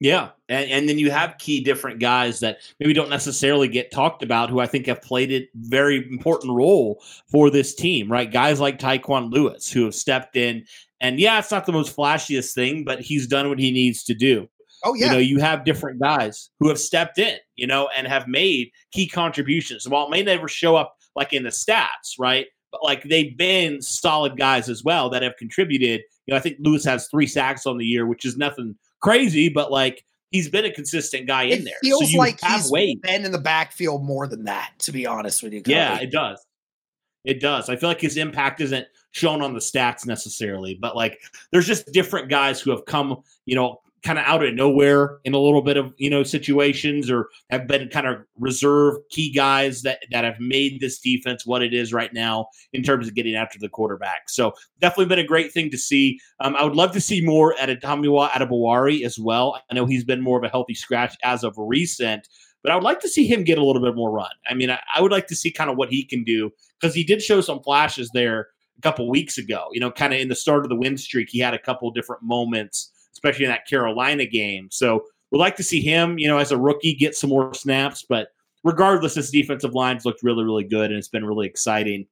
Yeah, 0.00 0.28
and, 0.48 0.70
and 0.70 0.88
then 0.88 0.96
you 0.98 1.10
have 1.10 1.38
key 1.38 1.60
different 1.60 1.98
guys 1.98 2.38
that 2.38 2.58
maybe 2.78 2.92
don't 2.92 3.10
necessarily 3.10 3.66
get 3.66 3.90
talked 3.90 4.22
about, 4.22 4.48
who 4.48 4.60
I 4.60 4.66
think 4.66 4.86
have 4.86 5.02
played 5.02 5.32
a 5.32 5.48
very 5.56 6.08
important 6.08 6.52
role 6.52 7.02
for 7.28 7.50
this 7.50 7.74
team. 7.74 8.10
Right, 8.10 8.30
guys 8.30 8.60
like 8.60 8.78
Tyquan 8.78 9.32
Lewis, 9.32 9.72
who 9.72 9.84
have 9.84 9.96
stepped 9.96 10.36
in, 10.36 10.64
and 11.00 11.20
yeah, 11.20 11.38
it's 11.38 11.50
not 11.50 11.66
the 11.66 11.72
most 11.72 11.94
flashiest 11.96 12.54
thing, 12.54 12.84
but 12.84 13.00
he's 13.00 13.26
done 13.26 13.48
what 13.48 13.58
he 13.58 13.70
needs 13.70 14.02
to 14.04 14.14
do. 14.14 14.48
Oh 14.84 14.94
yeah. 14.94 15.06
You 15.06 15.12
know, 15.12 15.18
you 15.18 15.38
have 15.40 15.64
different 15.64 16.00
guys 16.00 16.50
who 16.60 16.68
have 16.68 16.78
stepped 16.78 17.18
in, 17.18 17.38
you 17.56 17.66
know, 17.66 17.88
and 17.96 18.06
have 18.06 18.28
made 18.28 18.70
key 18.92 19.08
contributions. 19.08 19.88
While 19.88 20.06
it 20.06 20.10
may 20.10 20.22
never 20.22 20.48
show 20.48 20.76
up 20.76 20.96
like 21.16 21.32
in 21.32 21.42
the 21.42 21.50
stats, 21.50 22.14
right? 22.18 22.46
But 22.70 22.84
like 22.84 23.02
they've 23.04 23.36
been 23.36 23.82
solid 23.82 24.36
guys 24.36 24.68
as 24.68 24.84
well 24.84 25.10
that 25.10 25.22
have 25.22 25.36
contributed. 25.36 26.02
You 26.26 26.34
know, 26.34 26.36
I 26.38 26.40
think 26.40 26.58
Lewis 26.60 26.84
has 26.84 27.08
three 27.08 27.26
sacks 27.26 27.66
on 27.66 27.78
the 27.78 27.84
year, 27.84 28.06
which 28.06 28.24
is 28.24 28.36
nothing 28.36 28.76
crazy, 29.00 29.48
but 29.48 29.72
like 29.72 30.04
he's 30.30 30.48
been 30.48 30.64
a 30.64 30.70
consistent 30.70 31.26
guy 31.26 31.44
it 31.44 31.58
in 31.58 31.64
there. 31.64 31.74
Feels 31.82 32.12
so 32.12 32.18
like 32.18 32.38
he's 32.40 32.70
weight. 32.70 33.00
been 33.02 33.24
in 33.24 33.32
the 33.32 33.38
backfield 33.38 34.04
more 34.04 34.26
than 34.26 34.44
that, 34.44 34.72
to 34.80 34.92
be 34.92 35.06
honest 35.06 35.42
with 35.42 35.52
you. 35.52 35.62
Cody. 35.62 35.72
Yeah, 35.74 35.98
it 35.98 36.12
does. 36.12 36.44
It 37.24 37.40
does. 37.40 37.68
I 37.68 37.76
feel 37.76 37.88
like 37.88 38.00
his 38.00 38.16
impact 38.16 38.60
isn't 38.60 38.86
shown 39.12 39.42
on 39.42 39.54
the 39.54 39.60
stats 39.60 40.06
necessarily, 40.06 40.74
but 40.80 40.96
like 40.96 41.20
there's 41.50 41.66
just 41.66 41.92
different 41.92 42.28
guys 42.28 42.60
who 42.60 42.70
have 42.70 42.84
come, 42.86 43.22
you 43.46 43.54
know, 43.54 43.80
kind 44.04 44.18
of 44.18 44.24
out 44.26 44.44
of 44.44 44.54
nowhere 44.54 45.18
in 45.24 45.34
a 45.34 45.38
little 45.38 45.62
bit 45.62 45.76
of 45.76 45.92
you 45.98 46.08
know 46.08 46.22
situations 46.22 47.10
or 47.10 47.28
have 47.50 47.66
been 47.66 47.88
kind 47.88 48.06
of 48.06 48.18
reserve 48.38 48.96
key 49.10 49.30
guys 49.30 49.82
that 49.82 49.98
that 50.10 50.24
have 50.24 50.38
made 50.38 50.80
this 50.80 50.98
defense 51.00 51.44
what 51.44 51.62
it 51.62 51.74
is 51.74 51.92
right 51.92 52.12
now 52.12 52.46
in 52.72 52.82
terms 52.82 53.08
of 53.08 53.14
getting 53.14 53.34
after 53.34 53.58
the 53.58 53.68
quarterback. 53.68 54.28
So 54.28 54.52
definitely 54.80 55.06
been 55.06 55.18
a 55.18 55.24
great 55.24 55.52
thing 55.52 55.70
to 55.70 55.78
see. 55.78 56.20
Um, 56.40 56.54
I 56.56 56.64
would 56.64 56.76
love 56.76 56.92
to 56.92 57.00
see 57.00 57.20
more 57.20 57.58
at 57.58 57.68
Adetomiwa 57.68 58.30
Adebawore 58.30 59.04
as 59.04 59.18
well. 59.18 59.60
I 59.70 59.74
know 59.74 59.86
he's 59.86 60.04
been 60.04 60.20
more 60.20 60.38
of 60.38 60.44
a 60.44 60.48
healthy 60.48 60.74
scratch 60.74 61.16
as 61.22 61.44
of 61.44 61.54
recent. 61.56 62.28
But 62.64 62.72
I 62.72 62.74
would 62.74 62.84
like 62.84 62.98
to 63.00 63.08
see 63.08 63.24
him 63.24 63.44
get 63.44 63.56
a 63.56 63.64
little 63.64 63.80
bit 63.80 63.94
more 63.94 64.10
run. 64.10 64.32
I 64.48 64.54
mean, 64.54 64.68
I, 64.68 64.80
I 64.92 65.00
would 65.00 65.12
like 65.12 65.28
to 65.28 65.36
see 65.36 65.52
kind 65.52 65.70
of 65.70 65.76
what 65.76 65.90
he 65.90 66.04
can 66.04 66.24
do 66.24 66.50
because 66.80 66.92
he 66.92 67.04
did 67.04 67.22
show 67.22 67.40
some 67.40 67.62
flashes 67.62 68.10
there 68.12 68.48
a 68.78 68.82
couple 68.82 69.08
weeks 69.08 69.38
ago. 69.38 69.68
You 69.72 69.80
know, 69.80 69.90
kind 69.90 70.12
of 70.12 70.20
in 70.20 70.28
the 70.28 70.36
start 70.36 70.64
of 70.64 70.68
the 70.68 70.76
win 70.76 70.96
streak, 70.96 71.28
he 71.30 71.38
had 71.38 71.54
a 71.54 71.58
couple 71.58 71.90
different 71.90 72.22
moments 72.22 72.92
especially 73.18 73.44
in 73.44 73.50
that 73.50 73.66
Carolina 73.66 74.26
game. 74.26 74.68
So 74.70 75.04
we'd 75.30 75.38
like 75.40 75.56
to 75.56 75.62
see 75.62 75.80
him, 75.80 76.18
you 76.18 76.28
know, 76.28 76.38
as 76.38 76.52
a 76.52 76.58
rookie 76.58 76.94
get 76.94 77.16
some 77.16 77.30
more 77.30 77.52
snaps. 77.52 78.04
But 78.08 78.28
regardless, 78.62 79.14
this 79.14 79.30
defensive 79.30 79.74
line's 79.74 80.04
looked 80.04 80.22
really, 80.22 80.44
really 80.44 80.64
good, 80.64 80.90
and 80.90 80.98
it's 80.98 81.08
been 81.08 81.24
really 81.24 81.46
exciting. 81.46 82.06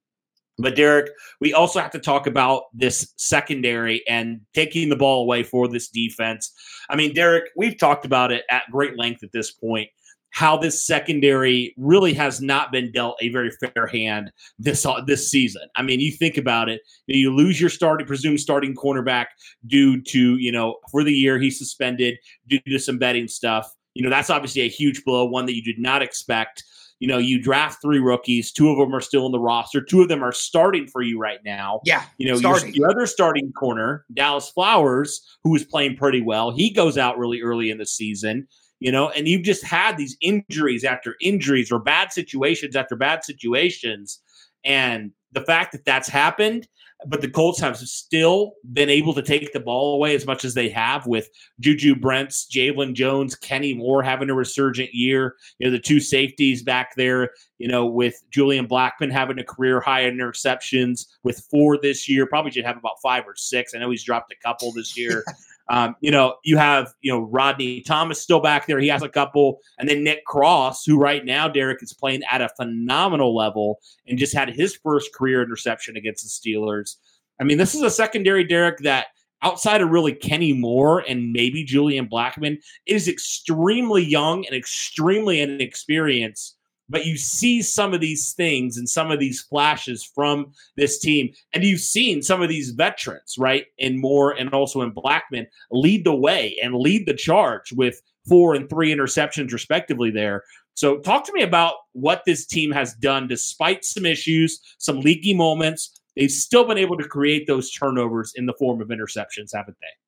But 0.59 0.75
Derek, 0.75 1.11
we 1.39 1.53
also 1.53 1.79
have 1.79 1.91
to 1.91 1.99
talk 1.99 2.27
about 2.27 2.63
this 2.73 3.13
secondary 3.15 4.05
and 4.07 4.41
taking 4.53 4.89
the 4.89 4.95
ball 4.95 5.21
away 5.21 5.43
for 5.43 5.67
this 5.67 5.87
defense. 5.87 6.51
I 6.89 6.95
mean, 6.95 7.13
Derek, 7.13 7.45
we've 7.55 7.77
talked 7.77 8.05
about 8.05 8.31
it 8.31 8.43
at 8.49 8.63
great 8.71 8.97
length 8.97 9.23
at 9.23 9.31
this 9.31 9.51
point 9.51 9.89
how 10.31 10.57
this 10.57 10.85
secondary 10.85 11.73
really 11.77 12.13
has 12.13 12.41
not 12.41 12.71
been 12.71 12.91
dealt 12.91 13.17
a 13.21 13.29
very 13.29 13.51
fair 13.51 13.87
hand 13.87 14.31
this 14.59 14.85
uh, 14.85 15.01
this 15.05 15.29
season. 15.29 15.63
I 15.75 15.81
mean, 15.81 15.99
you 15.99 16.11
think 16.11 16.37
about 16.37 16.69
it, 16.69 16.81
you 17.07 17.33
lose 17.33 17.59
your 17.59 17.69
starting 17.69 18.07
presumed 18.07 18.39
starting 18.39 18.75
cornerback 18.75 19.27
due 19.65 20.01
to 20.01 20.37
you 20.37 20.51
know 20.51 20.77
for 20.91 21.03
the 21.03 21.13
year 21.13 21.39
he's 21.39 21.57
suspended 21.57 22.17
due 22.47 22.59
to 22.67 22.79
some 22.79 22.97
betting 22.97 23.27
stuff. 23.27 23.71
You 23.93 24.03
know 24.03 24.09
that's 24.09 24.29
obviously 24.29 24.61
a 24.61 24.69
huge 24.69 25.03
blow, 25.03 25.25
one 25.25 25.45
that 25.45 25.55
you 25.55 25.63
did 25.63 25.79
not 25.79 26.01
expect. 26.01 26.63
You 26.99 27.07
know, 27.07 27.19
you 27.19 27.39
draft 27.39 27.79
three 27.79 27.99
rookies. 27.99 28.51
Two 28.51 28.71
of 28.71 28.77
them 28.79 28.95
are 28.95 29.01
still 29.01 29.27
in 29.27 29.31
the 29.31 29.39
roster. 29.39 29.81
Two 29.81 30.01
of 30.01 30.09
them 30.09 30.23
are 30.23 30.31
starting 30.31 30.87
for 30.87 31.03
you 31.03 31.19
right 31.19 31.37
now. 31.45 31.79
Yeah. 31.85 32.03
You 32.17 32.31
know, 32.31 32.39
your, 32.39 32.67
your, 32.69 32.89
other 32.89 33.05
starting 33.05 33.51
corner, 33.51 34.03
Dallas 34.15 34.49
Flowers, 34.49 35.21
who 35.43 35.55
is 35.55 35.63
playing 35.63 35.95
pretty 35.95 36.21
well, 36.21 36.49
he 36.49 36.71
goes 36.71 36.97
out 36.97 37.19
really 37.19 37.39
early 37.41 37.69
in 37.69 37.77
the 37.77 37.85
season 37.85 38.47
you 38.79 38.91
know, 38.91 39.09
and 39.09 39.27
you've 39.27 39.43
just 39.43 39.63
had 39.63 39.97
these 39.97 40.17
injuries 40.21 40.83
after 40.83 41.15
injuries 41.21 41.71
or 41.71 41.79
bad 41.79 42.11
situations 42.11 42.75
after 42.75 42.95
bad 42.95 43.23
situations. 43.23 44.19
And 44.63 45.11
the 45.31 45.41
fact 45.41 45.71
that 45.71 45.85
that's 45.85 46.07
happened, 46.07 46.67
but 47.05 47.21
the 47.21 47.29
Colts 47.29 47.59
have 47.59 47.77
still 47.77 48.53
been 48.73 48.89
able 48.89 49.13
to 49.13 49.21
take 49.21 49.53
the 49.53 49.59
ball 49.59 49.95
away 49.95 50.15
as 50.15 50.25
much 50.25 50.43
as 50.43 50.55
they 50.55 50.67
have 50.69 51.05
with 51.05 51.29
Juju 51.59 51.95
Brents, 51.95 52.47
Jaylon 52.51 52.93
Jones, 52.93 53.35
Kenny 53.35 53.73
Moore 53.73 54.01
having 54.01 54.31
a 54.31 54.33
resurgent 54.33 54.89
year. 54.93 55.35
You 55.59 55.67
know, 55.67 55.71
the 55.71 55.79
two 55.79 55.99
safeties 55.99 56.63
back 56.63 56.95
there, 56.95 57.31
you 57.59 57.67
know, 57.67 57.85
with 57.85 58.23
Julian 58.31 58.67
Blackmon 58.67 59.11
having 59.11 59.37
a 59.37 59.43
career 59.43 59.79
high 59.79 60.01
in 60.01 60.17
interceptions 60.17 61.05
with 61.23 61.45
four 61.51 61.77
this 61.77 62.09
year. 62.09 62.25
Probably 62.25 62.51
should 62.51 62.65
have 62.65 62.77
about 62.77 63.01
five 63.01 63.25
or 63.27 63.35
six. 63.35 63.75
I 63.75 63.79
know 63.79 63.91
he's 63.91 64.03
dropped 64.03 64.31
a 64.31 64.47
couple 64.47 64.71
this 64.71 64.97
year. 64.97 65.23
Um, 65.69 65.95
you 65.99 66.11
know, 66.11 66.35
you 66.43 66.57
have, 66.57 66.93
you 67.01 67.11
know, 67.11 67.19
Rodney 67.19 67.81
Thomas 67.81 68.21
still 68.21 68.39
back 68.39 68.67
there. 68.67 68.79
He 68.79 68.87
has 68.87 69.03
a 69.03 69.09
couple. 69.09 69.59
And 69.77 69.89
then 69.89 70.03
Nick 70.03 70.25
Cross, 70.25 70.85
who 70.85 70.97
right 70.97 71.25
now, 71.25 71.47
Derek, 71.47 71.83
is 71.83 71.93
playing 71.93 72.21
at 72.29 72.41
a 72.41 72.49
phenomenal 72.55 73.35
level 73.35 73.79
and 74.07 74.17
just 74.17 74.33
had 74.33 74.49
his 74.49 74.75
first 74.75 75.13
career 75.13 75.43
interception 75.43 75.97
against 75.97 76.23
the 76.23 76.29
Steelers. 76.29 76.95
I 77.39 77.43
mean, 77.43 77.57
this 77.57 77.75
is 77.75 77.81
a 77.81 77.89
secondary, 77.89 78.43
Derek, 78.43 78.79
that 78.79 79.07
outside 79.43 79.81
of 79.81 79.89
really 79.89 80.13
Kenny 80.13 80.53
Moore 80.53 80.99
and 81.07 81.31
maybe 81.31 81.63
Julian 81.63 82.07
Blackmon 82.07 82.57
is 82.85 83.07
extremely 83.07 84.03
young 84.03 84.45
and 84.45 84.55
extremely 84.55 85.41
inexperienced 85.41 86.56
but 86.89 87.05
you 87.05 87.17
see 87.17 87.61
some 87.61 87.93
of 87.93 88.01
these 88.01 88.33
things 88.33 88.77
and 88.77 88.87
some 88.87 89.11
of 89.11 89.19
these 89.19 89.41
flashes 89.41 90.03
from 90.03 90.51
this 90.75 90.99
team. 90.99 91.29
And 91.53 91.63
you've 91.63 91.81
seen 91.81 92.21
some 92.21 92.41
of 92.41 92.49
these 92.49 92.71
veterans, 92.71 93.35
right? 93.37 93.65
And 93.79 93.99
Moore 93.99 94.31
and 94.31 94.49
also 94.53 94.81
in 94.81 94.93
Blackmon 94.93 95.47
lead 95.71 96.05
the 96.05 96.15
way 96.15 96.57
and 96.61 96.75
lead 96.75 97.05
the 97.05 97.13
charge 97.13 97.71
with 97.73 98.01
four 98.27 98.53
and 98.55 98.69
three 98.69 98.93
interceptions, 98.93 99.51
respectively, 99.51 100.11
there. 100.11 100.43
So, 100.75 100.99
talk 100.99 101.25
to 101.25 101.33
me 101.33 101.41
about 101.41 101.73
what 101.93 102.21
this 102.25 102.45
team 102.45 102.71
has 102.71 102.93
done 102.93 103.27
despite 103.27 103.83
some 103.83 104.05
issues, 104.05 104.59
some 104.77 104.99
leaky 104.99 105.33
moments. 105.33 105.99
They've 106.15 106.29
still 106.29 106.67
been 106.67 106.77
able 106.77 106.97
to 106.97 107.07
create 107.07 107.47
those 107.47 107.71
turnovers 107.71 108.31
in 108.35 108.45
the 108.45 108.53
form 108.59 108.81
of 108.81 108.89
interceptions, 108.89 109.49
haven't 109.53 109.77
they? 109.81 110.06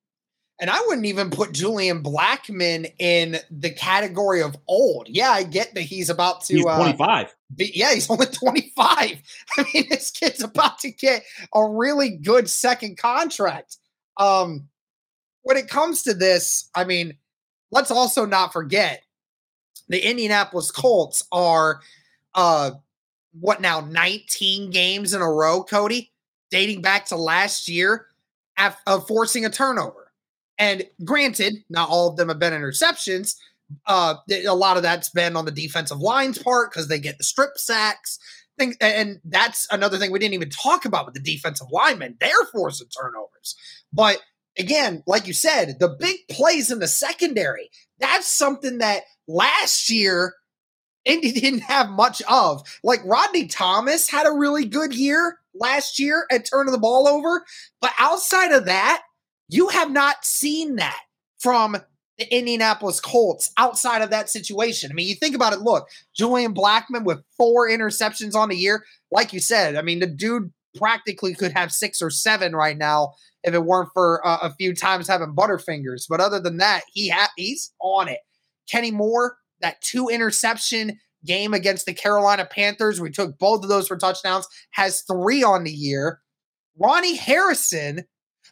And 0.59 0.69
I 0.69 0.81
wouldn't 0.87 1.05
even 1.05 1.29
put 1.29 1.53
Julian 1.53 2.03
Blackmon 2.03 2.91
in 2.99 3.37
the 3.49 3.69
category 3.69 4.41
of 4.41 4.57
old. 4.67 5.07
Yeah, 5.07 5.29
I 5.29 5.43
get 5.43 5.73
that 5.73 5.83
he's 5.83 6.09
about 6.09 6.41
to. 6.45 6.55
He's 6.55 6.63
25. 6.63 7.27
Uh, 7.27 7.29
be, 7.55 7.71
yeah, 7.73 7.93
he's 7.93 8.09
only 8.09 8.25
25. 8.31 9.21
I 9.57 9.65
mean, 9.73 9.85
this 9.89 10.11
kid's 10.11 10.43
about 10.43 10.79
to 10.79 10.91
get 10.91 11.23
a 11.53 11.65
really 11.65 12.09
good 12.09 12.49
second 12.49 12.97
contract. 12.97 13.77
Um, 14.17 14.67
when 15.43 15.55
it 15.55 15.69
comes 15.69 16.03
to 16.03 16.13
this, 16.13 16.69
I 16.75 16.83
mean, 16.83 17.17
let's 17.71 17.91
also 17.91 18.25
not 18.25 18.51
forget 18.51 19.03
the 19.87 20.07
Indianapolis 20.07 20.71
Colts 20.71 21.25
are 21.31 21.81
uh 22.35 22.71
what 23.39 23.61
now 23.61 23.81
19 23.81 24.71
games 24.71 25.13
in 25.13 25.21
a 25.21 25.31
row, 25.31 25.63
Cody, 25.63 26.11
dating 26.51 26.81
back 26.81 27.05
to 27.07 27.15
last 27.15 27.67
year 27.67 28.07
of 28.87 29.07
forcing 29.07 29.45
a 29.45 29.49
turnover. 29.49 29.98
And 30.59 30.85
granted, 31.05 31.55
not 31.69 31.89
all 31.89 32.09
of 32.09 32.17
them 32.17 32.27
have 32.27 32.37
been 32.37 32.53
interceptions. 32.53 33.35
Uh, 33.87 34.15
a 34.45 34.53
lot 34.53 34.77
of 34.77 34.83
that's 34.83 35.09
been 35.09 35.35
on 35.35 35.45
the 35.45 35.51
defensive 35.51 35.99
line's 35.99 36.37
part 36.37 36.69
because 36.69 36.87
they 36.87 36.99
get 36.99 37.17
the 37.17 37.23
strip 37.23 37.57
sacks. 37.57 38.19
Thing, 38.57 38.75
and 38.81 39.21
that's 39.23 39.67
another 39.71 39.97
thing 39.97 40.11
we 40.11 40.19
didn't 40.19 40.33
even 40.33 40.49
talk 40.49 40.83
about 40.83 41.05
with 41.05 41.13
the 41.13 41.21
defensive 41.21 41.67
linemen. 41.71 42.17
They're 42.19 42.45
forcing 42.51 42.89
turnovers. 42.89 43.55
But 43.93 44.21
again, 44.57 45.01
like 45.07 45.27
you 45.27 45.33
said, 45.33 45.77
the 45.79 45.87
big 45.87 46.17
plays 46.29 46.69
in 46.69 46.79
the 46.79 46.87
secondary, 46.87 47.69
that's 47.99 48.27
something 48.27 48.79
that 48.79 49.03
last 49.29 49.89
year 49.89 50.33
Indy 51.05 51.31
didn't 51.39 51.61
have 51.61 51.89
much 51.89 52.21
of. 52.29 52.63
Like 52.83 52.99
Rodney 53.05 53.47
Thomas 53.47 54.09
had 54.09 54.27
a 54.27 54.31
really 54.31 54.65
good 54.65 54.93
year 54.93 55.39
last 55.55 55.99
year 55.99 56.25
at 56.31 56.45
turning 56.45 56.71
the 56.71 56.77
ball 56.77 57.07
over, 57.07 57.45
but 57.81 57.91
outside 57.97 58.51
of 58.51 58.65
that, 58.65 59.03
you 59.49 59.67
have 59.67 59.91
not 59.91 60.23
seen 60.23 60.77
that 60.77 61.01
from 61.39 61.77
the 62.17 62.35
Indianapolis 62.35 62.99
Colts 62.99 63.51
outside 63.57 64.01
of 64.01 64.09
that 64.11 64.29
situation. 64.29 64.91
I 64.91 64.93
mean, 64.93 65.07
you 65.07 65.15
think 65.15 65.35
about 65.35 65.53
it, 65.53 65.59
look, 65.59 65.87
Julian 66.15 66.53
Blackmon 66.53 67.03
with 67.03 67.23
four 67.37 67.69
interceptions 67.69 68.35
on 68.35 68.49
the 68.49 68.55
year, 68.55 68.85
like 69.11 69.33
you 69.33 69.39
said, 69.39 69.75
I 69.75 69.81
mean, 69.81 69.99
the 69.99 70.07
dude 70.07 70.51
practically 70.77 71.33
could 71.33 71.51
have 71.53 71.71
six 71.71 72.01
or 72.01 72.09
seven 72.09 72.55
right 72.55 72.77
now 72.77 73.13
if 73.43 73.53
it 73.53 73.63
weren't 73.63 73.89
for 73.93 74.25
uh, 74.27 74.39
a 74.41 74.53
few 74.53 74.75
times 74.75 75.07
having 75.07 75.35
butterfingers. 75.35 76.05
But 76.09 76.19
other 76.19 76.39
than 76.39 76.57
that, 76.57 76.83
he 76.91 77.09
ha- 77.09 77.31
he's 77.37 77.73
on 77.81 78.07
it. 78.07 78.19
Kenny 78.69 78.91
Moore, 78.91 79.37
that 79.61 79.81
two 79.81 80.09
interception 80.09 80.99
game 81.25 81.53
against 81.53 81.85
the 81.85 81.93
Carolina 81.93 82.45
Panthers, 82.45 83.01
we 83.01 83.09
took 83.09 83.37
both 83.39 83.63
of 83.63 83.69
those 83.69 83.87
for 83.87 83.97
touchdowns, 83.97 84.47
has 84.71 85.01
three 85.01 85.43
on 85.43 85.63
the 85.63 85.71
year. 85.71 86.19
Ronnie 86.77 87.15
Harrison, 87.15 88.05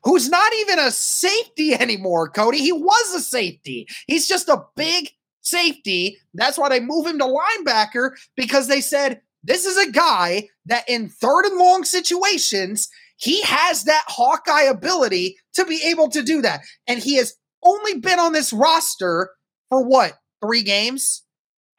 who's 0.04 0.30
not 0.30 0.52
even 0.62 0.80
a 0.80 0.92
safety 0.92 1.74
anymore, 1.80 2.30
Cody. 2.30 2.60
He 2.60 2.72
was 2.72 3.16
a 3.16 3.22
safety. 3.22 3.88
He's 4.08 4.28
just 4.28 4.50
a 4.50 4.64
big 4.76 5.10
safety. 5.42 6.18
That's 6.34 6.58
why 6.58 6.70
they 6.70 6.80
move 6.80 7.06
him 7.06 7.20
to 7.20 7.26
linebacker 7.26 8.12
because 8.36 8.68
they 8.68 8.82
said 8.82 9.22
this 9.44 9.66
is 9.66 9.78
a 9.78 9.92
guy 9.92 10.50
that 10.66 10.88
in 10.90 11.10
third 11.10 11.46
and 11.46 11.58
long 11.58 11.84
situations, 11.84 12.90
he 13.16 13.42
has 13.44 13.84
that 13.86 14.04
Hawkeye 14.08 14.64
ability 14.64 15.38
to 15.54 15.66
be 15.66 15.82
able 15.86 16.10
to 16.10 16.22
do 16.22 16.42
that. 16.42 16.62
And 16.88 17.00
he 17.00 17.16
has 17.16 17.34
only 17.64 18.00
been 18.00 18.20
on 18.20 18.34
this 18.34 18.54
roster 18.54 19.32
for 19.70 19.84
what, 19.84 20.14
three 20.42 20.64
games? 20.64 21.24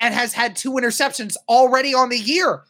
And 0.00 0.14
has 0.14 0.32
had 0.32 0.54
two 0.54 0.72
interceptions 0.72 1.34
already 1.48 1.92
on 1.92 2.08
the 2.08 2.18
year, 2.18 2.62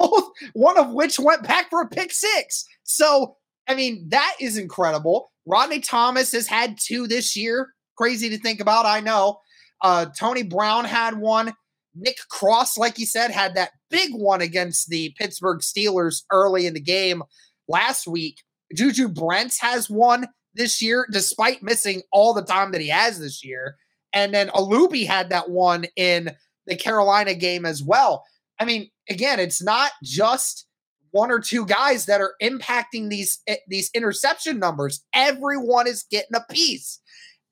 one 0.54 0.76
of 0.76 0.90
which 0.90 1.20
went 1.20 1.44
back 1.44 1.70
for 1.70 1.82
a 1.82 1.88
pick 1.88 2.12
six. 2.12 2.64
So, 2.82 3.36
I 3.68 3.74
mean, 3.74 4.08
that 4.10 4.34
is 4.40 4.58
incredible. 4.58 5.32
Rodney 5.46 5.80
Thomas 5.80 6.32
has 6.32 6.46
had 6.46 6.78
two 6.78 7.06
this 7.06 7.36
year. 7.36 7.74
Crazy 7.96 8.28
to 8.30 8.38
think 8.38 8.60
about, 8.60 8.86
I 8.86 9.00
know. 9.00 9.40
Uh, 9.82 10.06
Tony 10.18 10.42
Brown 10.42 10.84
had 10.84 11.18
one. 11.18 11.52
Nick 11.94 12.16
Cross, 12.30 12.76
like 12.76 12.98
you 12.98 13.06
said, 13.06 13.30
had 13.30 13.54
that 13.54 13.70
big 13.90 14.10
one 14.12 14.40
against 14.40 14.88
the 14.88 15.14
Pittsburgh 15.18 15.60
Steelers 15.60 16.22
early 16.32 16.66
in 16.66 16.74
the 16.74 16.80
game 16.80 17.22
last 17.68 18.06
week. 18.06 18.42
Juju 18.74 19.08
Brents 19.08 19.60
has 19.60 19.88
one 19.88 20.26
this 20.54 20.82
year, 20.82 21.06
despite 21.12 21.62
missing 21.62 22.02
all 22.12 22.34
the 22.34 22.42
time 22.42 22.72
that 22.72 22.80
he 22.80 22.88
has 22.88 23.20
this 23.20 23.44
year. 23.44 23.76
And 24.12 24.34
then 24.34 24.48
Olubi 24.48 25.06
had 25.06 25.30
that 25.30 25.50
one 25.50 25.86
in 25.96 26.30
the 26.66 26.76
Carolina 26.76 27.34
game 27.34 27.64
as 27.66 27.82
well. 27.82 28.24
I 28.58 28.64
mean, 28.64 28.90
again, 29.08 29.38
it's 29.38 29.62
not 29.62 29.92
just 30.02 30.66
one 31.14 31.30
or 31.30 31.38
two 31.38 31.64
guys 31.64 32.06
that 32.06 32.20
are 32.20 32.34
impacting 32.42 33.08
these 33.08 33.40
eh, 33.46 33.56
these 33.68 33.88
interception 33.94 34.58
numbers. 34.58 35.04
Everyone 35.14 35.86
is 35.86 36.04
getting 36.10 36.34
a 36.34 36.52
piece. 36.52 37.00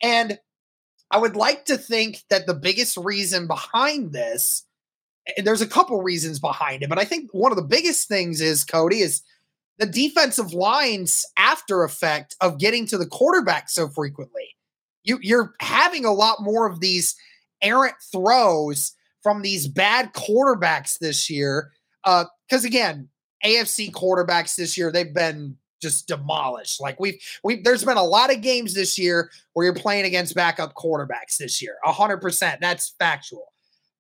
And 0.03 0.41
I 1.13 1.19
would 1.19 1.37
like 1.37 1.67
to 1.67 1.79
think 1.79 2.25
that 2.29 2.47
the 2.47 2.55
biggest 2.55 2.97
reason 2.97 3.47
behind 3.47 4.13
this, 4.13 4.67
eh, 5.29 5.43
there's 5.43 5.61
a 5.61 5.67
couple 5.69 6.03
reasons 6.03 6.41
behind 6.41 6.83
it, 6.83 6.89
but 6.89 6.99
I 6.99 7.05
think 7.05 7.31
one 7.33 7.53
of 7.53 7.57
the 7.57 7.63
biggest 7.63 8.09
things 8.09 8.41
is 8.41 8.65
Cody 8.65 8.99
is 8.99 9.23
the 9.79 9.87
defensive 9.87 10.53
line's 10.53 11.25
after 11.39 11.85
effect 11.85 12.35
of 12.41 12.59
getting 12.59 12.85
to 12.89 12.99
the 12.99 13.07
quarterback 13.07 13.71
so 13.71 13.89
frequently. 13.89 14.57
You, 15.05 15.19
you're 15.23 15.55
having 15.61 16.05
a 16.05 16.13
lot 16.13 16.39
more 16.41 16.67
of 16.67 16.81
these 16.81 17.15
errant 17.63 17.95
throws 18.11 18.93
from 19.23 19.43
these 19.43 19.69
bad 19.69 20.13
quarterbacks 20.15 20.99
this 20.99 21.31
year. 21.31 21.71
Because 22.05 22.65
uh, 22.65 22.67
again, 22.67 23.09
AFC 23.45 23.91
quarterbacks 23.93 24.57
this 24.57 24.77
year, 24.77 24.93
they've 24.93 25.13
been 25.13 25.57
just 25.81 26.07
demolished. 26.07 26.81
Like 26.81 26.99
we've 27.01 27.21
we 27.43 27.61
there's 27.61 27.85
been 27.85 27.97
a 27.97 28.05
lot 28.05 28.33
of 28.33 28.41
games 28.41 28.75
this 28.75 28.99
year 28.99 29.31
where 29.53 29.67
you're 29.67 29.75
playing 29.75 30.05
against 30.05 30.35
backup 30.35 30.75
quarterbacks 30.75 31.37
this 31.39 31.61
year. 31.61 31.75
hundred 31.85 32.19
percent. 32.19 32.61
That's 32.61 32.95
factual. 32.99 33.53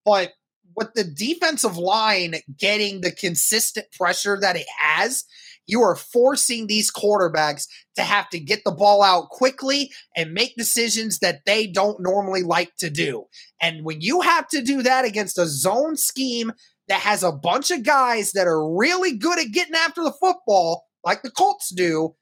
But 0.05 0.33
with 0.77 0.95
the 0.95 1.05
defensive 1.05 1.77
line 1.77 2.37
getting 2.57 3.03
the 3.03 3.13
consistent 3.13 3.87
pressure 3.93 4.39
that 4.41 4.57
it 4.57 4.67
has, 4.79 5.25
you 5.67 5.83
are 5.83 5.97
forcing 5.97 6.67
these 6.67 6.91
quarterbacks 6.91 7.67
to 7.97 8.03
have 8.03 8.29
to 8.31 8.41
get 8.41 8.63
the 8.65 8.73
ball 8.73 9.03
out 9.03 9.29
quickly 9.29 9.91
and 10.17 10.33
make 10.33 10.57
decisions 10.57 11.19
that 11.19 11.41
they 11.47 11.67
don't 11.67 12.01
normally 12.01 12.43
like 12.43 12.75
to 12.79 12.91
do. 12.91 13.27
And 13.61 13.85
when 13.85 14.01
you 14.01 14.23
have 14.23 14.49
to 14.49 14.63
do 14.63 14.83
that 14.83 15.05
against 15.05 15.39
a 15.39 15.47
zone 15.47 15.97
scheme 15.97 16.53
that 16.93 17.01
has 17.01 17.23
a 17.23 17.33
bunch 17.33 17.71
of 17.71 17.85
guys 17.85 18.33
that 18.33 18.47
are 18.47 18.71
really 18.77 19.17
good 19.17 19.39
at 19.39 19.51
getting 19.51 19.75
after 19.75 20.03
the 20.03 20.13
football, 20.13 20.85
like 21.03 21.23
the 21.23 21.31
Colts 21.31 21.71
do, 21.71 22.15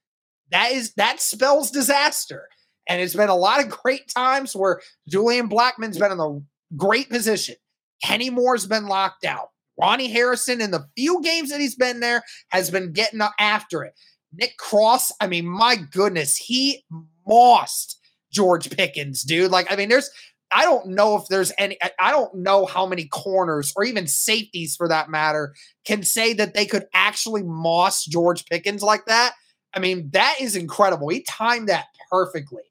that 0.52 0.70
is 0.70 0.94
that 0.94 1.20
spells 1.20 1.72
disaster. 1.72 2.46
And 2.88 3.02
it's 3.02 3.16
been 3.16 3.28
a 3.28 3.34
lot 3.34 3.58
of 3.58 3.68
great 3.68 4.08
times 4.14 4.54
where 4.54 4.80
Julian 5.08 5.48
Blackmon's 5.48 5.98
been 5.98 6.12
in 6.12 6.20
a 6.20 6.38
great 6.76 7.10
position. 7.10 7.56
Kenny 8.04 8.30
Moore's 8.30 8.64
been 8.64 8.86
locked 8.86 9.24
out. 9.24 9.48
Ronnie 9.76 10.06
Harrison, 10.06 10.60
in 10.60 10.70
the 10.70 10.86
few 10.96 11.20
games 11.20 11.50
that 11.50 11.58
he's 11.58 11.74
been 11.74 11.98
there, 11.98 12.22
has 12.50 12.70
been 12.70 12.92
getting 12.92 13.20
after 13.40 13.82
it. 13.82 13.94
Nick 14.32 14.56
Cross, 14.56 15.10
I 15.20 15.26
mean, 15.26 15.46
my 15.48 15.78
goodness, 15.90 16.36
he 16.36 16.84
mossed 17.26 17.98
George 18.32 18.70
Pickens, 18.70 19.24
dude. 19.24 19.50
Like, 19.50 19.66
I 19.72 19.74
mean, 19.74 19.88
there's, 19.88 20.10
I 20.52 20.64
don't 20.64 20.88
know 20.88 21.16
if 21.16 21.28
there's 21.28 21.52
any, 21.58 21.78
I 21.98 22.10
don't 22.10 22.34
know 22.34 22.66
how 22.66 22.86
many 22.86 23.04
corners 23.06 23.72
or 23.76 23.84
even 23.84 24.06
safeties 24.06 24.76
for 24.76 24.88
that 24.88 25.08
matter 25.08 25.54
can 25.84 26.02
say 26.02 26.32
that 26.34 26.54
they 26.54 26.66
could 26.66 26.86
actually 26.92 27.42
moss 27.42 28.04
George 28.04 28.44
Pickens 28.46 28.82
like 28.82 29.04
that. 29.06 29.34
I 29.74 29.78
mean, 29.78 30.10
that 30.12 30.36
is 30.40 30.56
incredible. 30.56 31.08
He 31.08 31.22
timed 31.22 31.68
that 31.68 31.86
perfectly. 32.10 32.62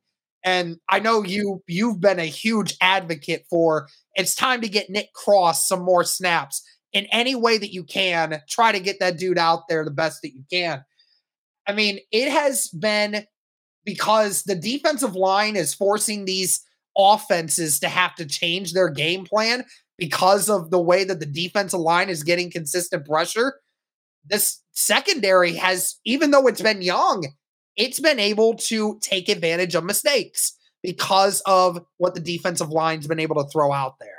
And 0.43 0.77
I 0.89 0.99
know 0.99 1.23
you 1.23 1.61
you've 1.67 1.99
been 1.99 2.19
a 2.19 2.25
huge 2.25 2.75
advocate 2.81 3.45
for 3.49 3.87
it's 4.15 4.35
time 4.35 4.61
to 4.61 4.69
get 4.69 4.89
Nick 4.89 5.13
Cross 5.13 5.67
some 5.67 5.81
more 5.81 6.03
snaps 6.03 6.63
in 6.93 7.05
any 7.11 7.35
way 7.35 7.57
that 7.57 7.73
you 7.73 7.83
can. 7.83 8.41
Try 8.49 8.71
to 8.71 8.79
get 8.79 8.99
that 8.99 9.17
dude 9.17 9.37
out 9.37 9.67
there 9.67 9.83
the 9.83 9.91
best 9.91 10.21
that 10.21 10.33
you 10.33 10.43
can. 10.49 10.83
I 11.67 11.73
mean, 11.73 11.99
it 12.11 12.31
has 12.31 12.67
been 12.69 13.25
because 13.85 14.43
the 14.43 14.55
defensive 14.55 15.15
line 15.15 15.55
is 15.55 15.73
forcing 15.73 16.25
these 16.25 16.61
offenses 16.99 17.79
to 17.79 17.87
have 17.87 18.13
to 18.15 18.25
change 18.25 18.73
their 18.73 18.89
game 18.89 19.25
plan 19.25 19.63
because 19.97 20.49
of 20.49 20.69
the 20.69 20.79
way 20.79 21.03
that 21.03 21.19
the 21.19 21.25
defensive 21.25 21.79
line 21.79 22.09
is 22.09 22.23
getting 22.23 22.51
consistent 22.51 23.05
pressure. 23.05 23.55
This 24.25 24.61
secondary 24.71 25.53
has, 25.53 25.95
even 26.05 26.31
though 26.31 26.47
it's 26.47 26.61
been 26.61 26.81
young, 26.81 27.25
it's 27.75 27.99
been 27.99 28.19
able 28.19 28.55
to 28.55 28.99
take 29.01 29.29
advantage 29.29 29.75
of 29.75 29.83
mistakes 29.83 30.53
because 30.83 31.41
of 31.45 31.79
what 31.97 32.13
the 32.15 32.21
defensive 32.21 32.69
line's 32.69 33.07
been 33.07 33.19
able 33.19 33.41
to 33.41 33.49
throw 33.49 33.71
out 33.71 33.95
there. 33.99 34.18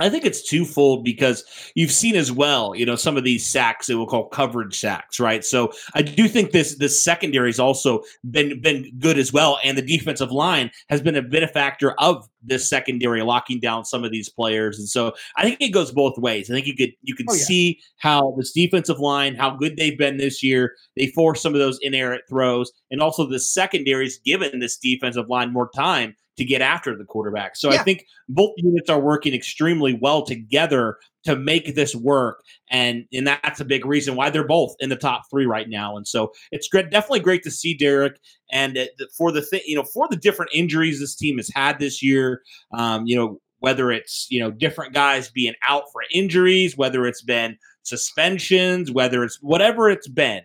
I 0.00 0.10
think 0.10 0.24
it's 0.24 0.42
twofold 0.42 1.04
because 1.04 1.44
you've 1.74 1.92
seen 1.92 2.16
as 2.16 2.32
well, 2.32 2.74
you 2.74 2.84
know, 2.84 2.96
some 2.96 3.16
of 3.16 3.22
these 3.22 3.46
sacks 3.46 3.86
that 3.86 3.96
we'll 3.96 4.06
call 4.06 4.28
coverage 4.28 4.78
sacks, 4.78 5.20
right? 5.20 5.44
So 5.44 5.72
I 5.94 6.02
do 6.02 6.26
think 6.26 6.50
this 6.50 6.76
this 6.76 7.00
secondary 7.00 7.48
has 7.48 7.60
also 7.60 8.02
been 8.28 8.60
been 8.60 8.90
good 8.98 9.18
as 9.18 9.32
well, 9.32 9.58
and 9.62 9.78
the 9.78 9.82
defensive 9.82 10.32
line 10.32 10.70
has 10.88 11.00
been 11.00 11.14
a 11.14 11.22
benefactor 11.22 11.92
of 12.00 12.28
this 12.42 12.68
secondary 12.68 13.22
locking 13.22 13.60
down 13.60 13.84
some 13.84 14.04
of 14.04 14.10
these 14.10 14.28
players, 14.28 14.78
and 14.78 14.88
so 14.88 15.12
I 15.36 15.44
think 15.44 15.60
it 15.60 15.70
goes 15.70 15.92
both 15.92 16.18
ways. 16.18 16.50
I 16.50 16.54
think 16.54 16.66
you 16.66 16.74
could 16.74 16.92
you 17.02 17.14
can 17.14 17.26
oh, 17.30 17.34
yeah. 17.34 17.44
see 17.44 17.80
how 17.98 18.34
this 18.36 18.52
defensive 18.52 18.98
line, 18.98 19.36
how 19.36 19.50
good 19.50 19.76
they've 19.76 19.98
been 19.98 20.16
this 20.16 20.42
year. 20.42 20.74
They 20.96 21.06
force 21.08 21.40
some 21.40 21.54
of 21.54 21.60
those 21.60 21.78
inerrant 21.82 22.22
throws, 22.28 22.72
and 22.90 23.00
also 23.00 23.26
the 23.26 23.38
secondaries 23.38 24.18
given 24.24 24.58
this 24.58 24.76
defensive 24.76 25.28
line 25.28 25.52
more 25.52 25.70
time 25.74 26.16
to 26.36 26.44
get 26.44 26.60
after 26.60 26.96
the 26.96 27.04
quarterback. 27.04 27.56
So 27.56 27.70
yeah. 27.70 27.80
I 27.80 27.82
think 27.82 28.06
both 28.28 28.52
units 28.56 28.90
are 28.90 29.00
working 29.00 29.34
extremely 29.34 29.94
well 29.94 30.22
together 30.22 30.98
to 31.24 31.36
make 31.36 31.74
this 31.74 31.94
work, 31.94 32.42
and 32.70 33.06
and 33.12 33.26
that's 33.26 33.60
a 33.60 33.64
big 33.64 33.86
reason 33.86 34.16
why 34.16 34.30
they're 34.30 34.46
both 34.46 34.74
in 34.80 34.88
the 34.88 34.96
top 34.96 35.22
three 35.30 35.46
right 35.46 35.68
now. 35.68 35.96
And 35.96 36.06
so 36.06 36.32
it's 36.50 36.68
great, 36.68 36.90
definitely 36.90 37.20
great 37.20 37.42
to 37.44 37.50
see 37.50 37.74
Derek. 37.74 38.18
And 38.52 38.78
for 39.16 39.32
the 39.32 39.42
thing, 39.42 39.62
you 39.64 39.76
know, 39.76 39.84
for 39.84 40.06
the 40.08 40.16
different 40.16 40.50
injuries 40.54 41.00
this 41.00 41.14
team 41.14 41.36
has 41.38 41.50
had 41.54 41.78
this 41.78 42.02
year, 42.02 42.42
um, 42.72 43.06
you 43.06 43.16
know, 43.16 43.40
whether 43.60 43.90
it's 43.90 44.26
you 44.30 44.40
know 44.40 44.50
different 44.50 44.92
guys 44.92 45.30
being 45.30 45.54
out 45.66 45.84
for 45.92 46.02
injuries, 46.12 46.76
whether 46.76 47.06
it's 47.06 47.22
been 47.22 47.56
suspensions, 47.82 48.90
whether 48.90 49.24
it's 49.24 49.38
whatever 49.40 49.88
it's 49.88 50.08
been, 50.08 50.42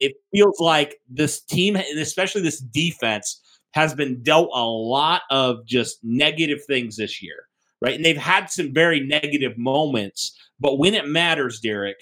it 0.00 0.12
feels 0.32 0.60
like 0.60 0.96
this 1.08 1.40
team, 1.40 1.76
and 1.76 1.98
especially 1.98 2.42
this 2.42 2.60
defense 2.60 3.40
has 3.72 3.94
been 3.94 4.22
dealt 4.22 4.50
a 4.54 4.64
lot 4.64 5.22
of 5.30 5.64
just 5.66 5.98
negative 6.02 6.60
things 6.66 6.96
this 6.96 7.22
year, 7.22 7.46
right? 7.80 7.94
And 7.94 8.04
they've 8.04 8.16
had 8.16 8.50
some 8.50 8.72
very 8.72 9.00
negative 9.00 9.56
moments, 9.58 10.36
but 10.58 10.78
when 10.78 10.94
it 10.94 11.06
matters, 11.06 11.60
Derek, 11.60 11.98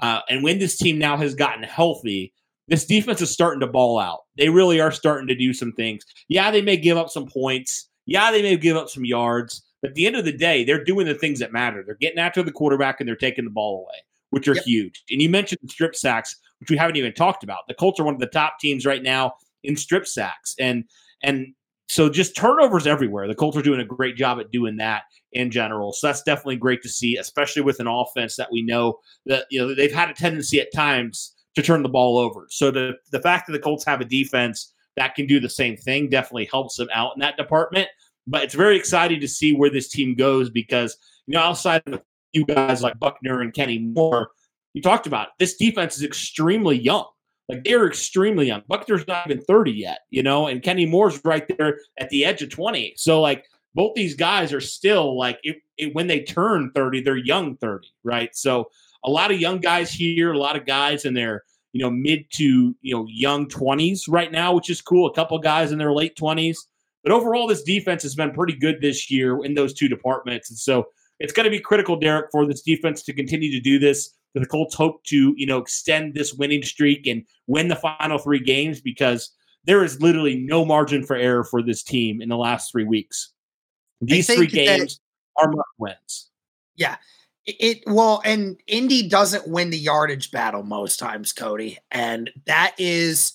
uh, 0.00 0.20
and 0.28 0.42
when 0.42 0.58
this 0.58 0.76
team 0.76 0.98
now 0.98 1.16
has 1.16 1.34
gotten 1.34 1.64
healthy, 1.64 2.32
this 2.68 2.84
defense 2.84 3.20
is 3.20 3.30
starting 3.30 3.60
to 3.60 3.66
ball 3.66 3.98
out. 3.98 4.20
They 4.36 4.48
really 4.48 4.80
are 4.80 4.92
starting 4.92 5.26
to 5.28 5.34
do 5.34 5.52
some 5.52 5.72
things. 5.72 6.04
Yeah, 6.28 6.50
they 6.50 6.62
may 6.62 6.76
give 6.76 6.96
up 6.96 7.08
some 7.08 7.26
points. 7.26 7.88
Yeah, 8.06 8.30
they 8.30 8.42
may 8.42 8.56
give 8.56 8.76
up 8.76 8.88
some 8.88 9.04
yards. 9.04 9.64
But 9.80 9.90
at 9.90 9.94
the 9.94 10.06
end 10.06 10.16
of 10.16 10.24
the 10.24 10.36
day, 10.36 10.64
they're 10.64 10.84
doing 10.84 11.06
the 11.06 11.14
things 11.14 11.38
that 11.38 11.52
matter. 11.52 11.82
They're 11.84 11.94
getting 11.94 12.18
after 12.18 12.42
the 12.42 12.52
quarterback 12.52 13.00
and 13.00 13.08
they're 13.08 13.16
taking 13.16 13.44
the 13.44 13.50
ball 13.50 13.80
away, 13.80 13.98
which 14.30 14.48
are 14.48 14.54
yep. 14.54 14.64
huge. 14.64 15.02
And 15.10 15.22
you 15.22 15.28
mentioned 15.28 15.60
strip 15.68 15.94
sacks, 15.94 16.36
which 16.60 16.70
we 16.70 16.76
haven't 16.76 16.96
even 16.96 17.12
talked 17.14 17.42
about. 17.42 17.68
The 17.68 17.74
Colts 17.74 18.00
are 18.00 18.04
one 18.04 18.14
of 18.14 18.20
the 18.20 18.26
top 18.26 18.58
teams 18.60 18.84
right 18.84 19.02
now 19.02 19.34
in 19.62 19.76
strip 19.76 20.06
sacks. 20.06 20.54
And 20.58 20.84
and 21.22 21.54
so 21.88 22.10
just 22.10 22.36
turnovers 22.36 22.86
everywhere. 22.86 23.26
The 23.26 23.34
Colts 23.34 23.56
are 23.56 23.62
doing 23.62 23.80
a 23.80 23.84
great 23.84 24.16
job 24.16 24.38
at 24.38 24.50
doing 24.50 24.76
that 24.76 25.04
in 25.32 25.50
general. 25.50 25.92
So 25.92 26.06
that's 26.06 26.22
definitely 26.22 26.56
great 26.56 26.82
to 26.82 26.88
see, 26.88 27.16
especially 27.16 27.62
with 27.62 27.80
an 27.80 27.86
offense 27.86 28.36
that 28.36 28.52
we 28.52 28.62
know 28.62 28.98
that 29.26 29.46
you 29.50 29.60
know 29.60 29.74
they've 29.74 29.92
had 29.92 30.10
a 30.10 30.14
tendency 30.14 30.60
at 30.60 30.72
times 30.74 31.34
to 31.54 31.62
turn 31.62 31.82
the 31.82 31.88
ball 31.88 32.18
over. 32.18 32.46
So 32.50 32.70
the 32.70 32.94
the 33.10 33.20
fact 33.20 33.46
that 33.46 33.52
the 33.52 33.58
Colts 33.58 33.84
have 33.86 34.00
a 34.00 34.04
defense 34.04 34.72
that 34.96 35.14
can 35.14 35.26
do 35.26 35.40
the 35.40 35.48
same 35.48 35.76
thing 35.76 36.08
definitely 36.08 36.48
helps 36.50 36.76
them 36.76 36.88
out 36.94 37.12
in 37.16 37.20
that 37.20 37.36
department. 37.36 37.88
But 38.26 38.42
it's 38.42 38.54
very 38.54 38.76
exciting 38.76 39.20
to 39.20 39.28
see 39.28 39.54
where 39.54 39.70
this 39.70 39.88
team 39.88 40.14
goes 40.14 40.50
because 40.50 40.96
you 41.26 41.34
know 41.34 41.40
outside 41.40 41.82
of 41.86 41.94
a 41.94 42.02
few 42.34 42.44
guys 42.44 42.82
like 42.82 42.98
Buckner 42.98 43.40
and 43.40 43.54
Kenny 43.54 43.78
Moore, 43.78 44.30
you 44.74 44.82
talked 44.82 45.06
about 45.06 45.28
it, 45.28 45.32
this 45.38 45.56
defense 45.56 45.96
is 45.96 46.04
extremely 46.04 46.78
young. 46.78 47.06
Like 47.48 47.64
they're 47.64 47.86
extremely 47.86 48.46
young. 48.46 48.62
Buckner's 48.68 49.06
not 49.06 49.26
even 49.26 49.42
30 49.42 49.72
yet, 49.72 50.00
you 50.10 50.22
know, 50.22 50.46
and 50.46 50.62
Kenny 50.62 50.84
Moore's 50.84 51.24
right 51.24 51.46
there 51.56 51.80
at 51.98 52.10
the 52.10 52.24
edge 52.24 52.42
of 52.42 52.50
20. 52.50 52.94
So 52.96 53.20
like 53.20 53.46
both 53.74 53.94
these 53.94 54.14
guys 54.14 54.52
are 54.52 54.60
still 54.60 55.16
like 55.18 55.38
it, 55.42 55.56
it, 55.78 55.94
when 55.94 56.08
they 56.08 56.22
turn 56.22 56.70
30, 56.74 57.02
they're 57.02 57.16
young 57.16 57.56
30, 57.56 57.88
right? 58.04 58.34
So 58.34 58.70
a 59.04 59.10
lot 59.10 59.30
of 59.30 59.40
young 59.40 59.60
guys 59.60 59.90
here, 59.90 60.32
a 60.32 60.38
lot 60.38 60.56
of 60.56 60.66
guys 60.66 61.04
in 61.04 61.14
their 61.14 61.44
you 61.72 61.82
know 61.82 61.90
mid 61.90 62.30
to 62.32 62.74
you 62.80 62.94
know 62.94 63.06
young 63.08 63.46
20s 63.46 64.02
right 64.08 64.32
now, 64.32 64.52
which 64.52 64.70
is 64.70 64.80
cool. 64.80 65.06
A 65.08 65.14
couple 65.14 65.38
guys 65.38 65.72
in 65.72 65.78
their 65.78 65.92
late 65.92 66.16
20s, 66.16 66.58
but 67.02 67.12
overall 67.12 67.46
this 67.46 67.62
defense 67.62 68.02
has 68.02 68.14
been 68.14 68.32
pretty 68.32 68.54
good 68.54 68.80
this 68.80 69.10
year 69.10 69.44
in 69.44 69.54
those 69.54 69.72
two 69.72 69.88
departments, 69.88 70.50
and 70.50 70.58
so 70.58 70.88
it's 71.18 71.32
going 71.32 71.44
to 71.44 71.50
be 71.50 71.60
critical, 71.60 71.98
Derek, 71.98 72.26
for 72.30 72.46
this 72.46 72.62
defense 72.62 73.02
to 73.04 73.12
continue 73.12 73.50
to 73.50 73.60
do 73.60 73.78
this 73.78 74.14
the 74.34 74.46
Colts 74.46 74.74
hope 74.74 75.04
to, 75.04 75.34
you 75.36 75.46
know, 75.46 75.58
extend 75.58 76.14
this 76.14 76.34
winning 76.34 76.62
streak 76.62 77.06
and 77.06 77.24
win 77.46 77.68
the 77.68 77.76
final 77.76 78.18
three 78.18 78.40
games 78.40 78.80
because 78.80 79.30
there 79.64 79.84
is 79.84 80.00
literally 80.00 80.36
no 80.36 80.64
margin 80.64 81.02
for 81.02 81.16
error 81.16 81.44
for 81.44 81.62
this 81.62 81.82
team 81.82 82.20
in 82.20 82.28
the 82.28 82.36
last 82.36 82.70
three 82.70 82.84
weeks. 82.84 83.32
These 84.00 84.32
three 84.32 84.46
games 84.46 85.00
that, 85.36 85.42
are 85.42 85.50
must 85.50 85.68
wins. 85.78 86.30
Yeah. 86.76 86.96
It 87.46 87.82
well, 87.86 88.20
and 88.24 88.60
Indy 88.66 89.08
doesn't 89.08 89.48
win 89.48 89.70
the 89.70 89.78
yardage 89.78 90.30
battle 90.30 90.62
most 90.62 90.98
times, 90.98 91.32
Cody. 91.32 91.78
And 91.90 92.30
that 92.44 92.74
is 92.78 93.32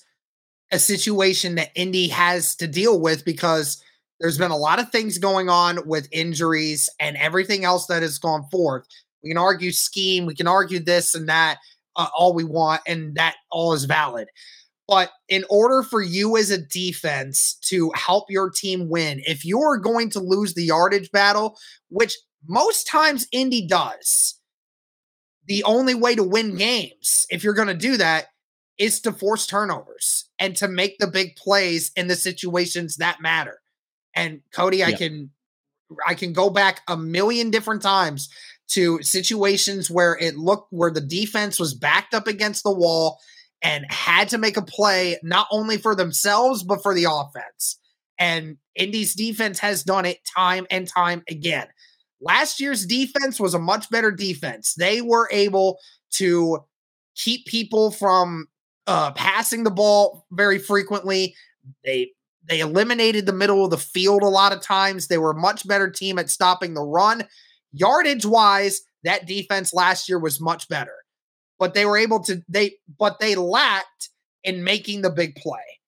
a 0.72 0.78
situation 0.78 1.56
that 1.56 1.72
Indy 1.74 2.10
has 2.10 2.56
to 2.58 2.68
deal 2.68 3.00
with 3.00 3.26
because 3.26 3.84
there's 4.24 4.38
been 4.38 4.52
a 4.52 4.58
lot 4.58 4.80
of 4.80 4.90
things 4.90 5.18
going 5.18 5.50
on 5.50 5.86
with 5.86 6.08
injuries 6.14 6.90
and 6.98 7.18
everything 7.18 7.66
else 7.66 7.88
that 7.88 8.04
has 8.04 8.18
gone 8.18 8.48
forth. 8.50 8.88
We 9.22 9.30
can 9.30 9.38
argue 9.38 9.74
scheme, 9.74 10.26
we 10.26 10.34
can 10.34 10.48
argue 10.48 10.80
this 10.80 11.14
and 11.14 11.28
that 11.28 11.58
uh, 11.98 12.08
all 12.18 12.34
we 12.34 12.46
want, 12.46 12.82
and 12.88 13.16
that 13.16 13.36
all 13.52 13.74
is 13.74 13.84
valid. 13.84 14.30
But 14.88 15.12
in 15.28 15.44
order 15.50 15.84
for 15.84 16.02
you 16.02 16.38
as 16.38 16.52
a 16.52 16.58
defense 16.58 17.56
to 17.66 17.92
help 17.96 18.32
your 18.32 18.50
team 18.50 18.88
win, 18.90 19.22
if 19.28 19.44
you're 19.44 19.78
going 19.78 20.10
to 20.12 20.22
lose 20.22 20.54
the 20.54 20.64
yardage 20.64 21.12
battle, 21.12 21.58
which 21.90 22.16
most 22.48 22.88
times 22.88 23.28
Indy 23.34 23.68
does, 23.68 24.40
the 25.48 25.66
only 25.66 25.96
way 25.96 26.16
to 26.16 26.24
win 26.24 26.56
games, 26.56 27.26
if 27.30 27.44
you're 27.44 27.54
going 27.54 27.68
to 27.68 27.74
do 27.74 27.98
that, 27.98 28.28
is 28.78 29.02
to 29.02 29.12
force 29.12 29.46
turnovers 29.46 30.30
and 30.40 30.56
to 30.56 30.70
make 30.70 30.98
the 30.98 31.08
big 31.08 31.36
plays 31.36 31.92
in 31.98 32.08
the 32.08 32.16
situations 32.16 32.96
that 32.96 33.20
matter. 33.22 33.60
And 34.16 34.42
Cody, 34.54 34.84
I 34.84 34.94
can 34.94 35.32
I 36.08 36.14
can 36.16 36.34
go 36.34 36.50
back 36.50 36.82
a 36.88 36.98
million 36.98 37.52
different 37.52 37.82
times 37.82 38.30
to 38.70 39.02
situations 39.02 39.90
where 39.90 40.18
it 40.18 40.38
looked 40.38 40.72
where 40.72 40.92
the 40.92 41.02
defense 41.02 41.60
was 41.60 41.74
backed 41.74 42.14
up 42.14 42.28
against 42.28 42.64
the 42.64 42.74
wall 42.74 43.20
and 43.62 43.86
had 43.90 44.30
to 44.30 44.38
make 44.38 44.58
a 44.58 44.62
play 44.62 45.18
not 45.24 45.48
only 45.52 45.78
for 45.78 45.96
themselves 45.96 46.64
but 46.64 46.82
for 46.82 46.94
the 46.94 47.06
offense. 47.10 47.80
And 48.20 48.58
Indy's 48.76 49.14
defense 49.14 49.60
has 49.60 49.84
done 49.84 50.06
it 50.06 50.20
time 50.36 50.68
and 50.72 50.88
time 50.88 51.24
again. 51.30 51.68
Last 52.22 52.60
year's 52.60 52.86
defense 52.86 53.40
was 53.40 53.54
a 53.54 53.60
much 53.60 53.90
better 53.90 54.12
defense. 54.12 54.76
They 54.76 55.02
were 55.02 55.28
able 55.32 55.78
to 56.12 56.64
keep 57.16 57.46
people 57.46 57.92
from 57.92 58.48
uh, 58.88 59.12
passing 59.12 59.64
the 59.64 59.72
ball 59.72 60.26
very 60.32 60.58
frequently. 60.60 61.36
They 61.84 62.12
they 62.48 62.60
eliminated 62.60 63.26
the 63.26 63.34
middle 63.34 63.64
of 63.64 63.72
the 63.72 63.78
field 63.78 64.22
a 64.22 64.28
lot 64.28 64.52
of 64.52 64.62
times. 64.62 65.08
They 65.08 65.18
were 65.18 65.32
a 65.32 65.40
much 65.40 65.68
better 65.68 65.90
team 65.90 66.20
at 66.20 66.30
stopping 66.30 66.74
the 66.74 66.82
run. 66.82 67.26
Yardage 67.72 68.26
wise, 68.26 68.82
that 69.04 69.26
defense 69.26 69.74
last 69.74 70.10
year 70.10 70.20
was 70.20 70.42
much 70.42 70.68
better. 70.68 70.94
But 71.60 71.74
they 71.74 71.86
were 71.86 71.98
able 71.98 72.22
to 72.24 72.44
they 72.50 72.76
but 73.00 73.20
they 73.20 73.36
lacked 73.36 74.10
in 74.44 74.64
making 74.64 75.02
the 75.02 75.10
big 75.10 75.36
play. 75.36 75.80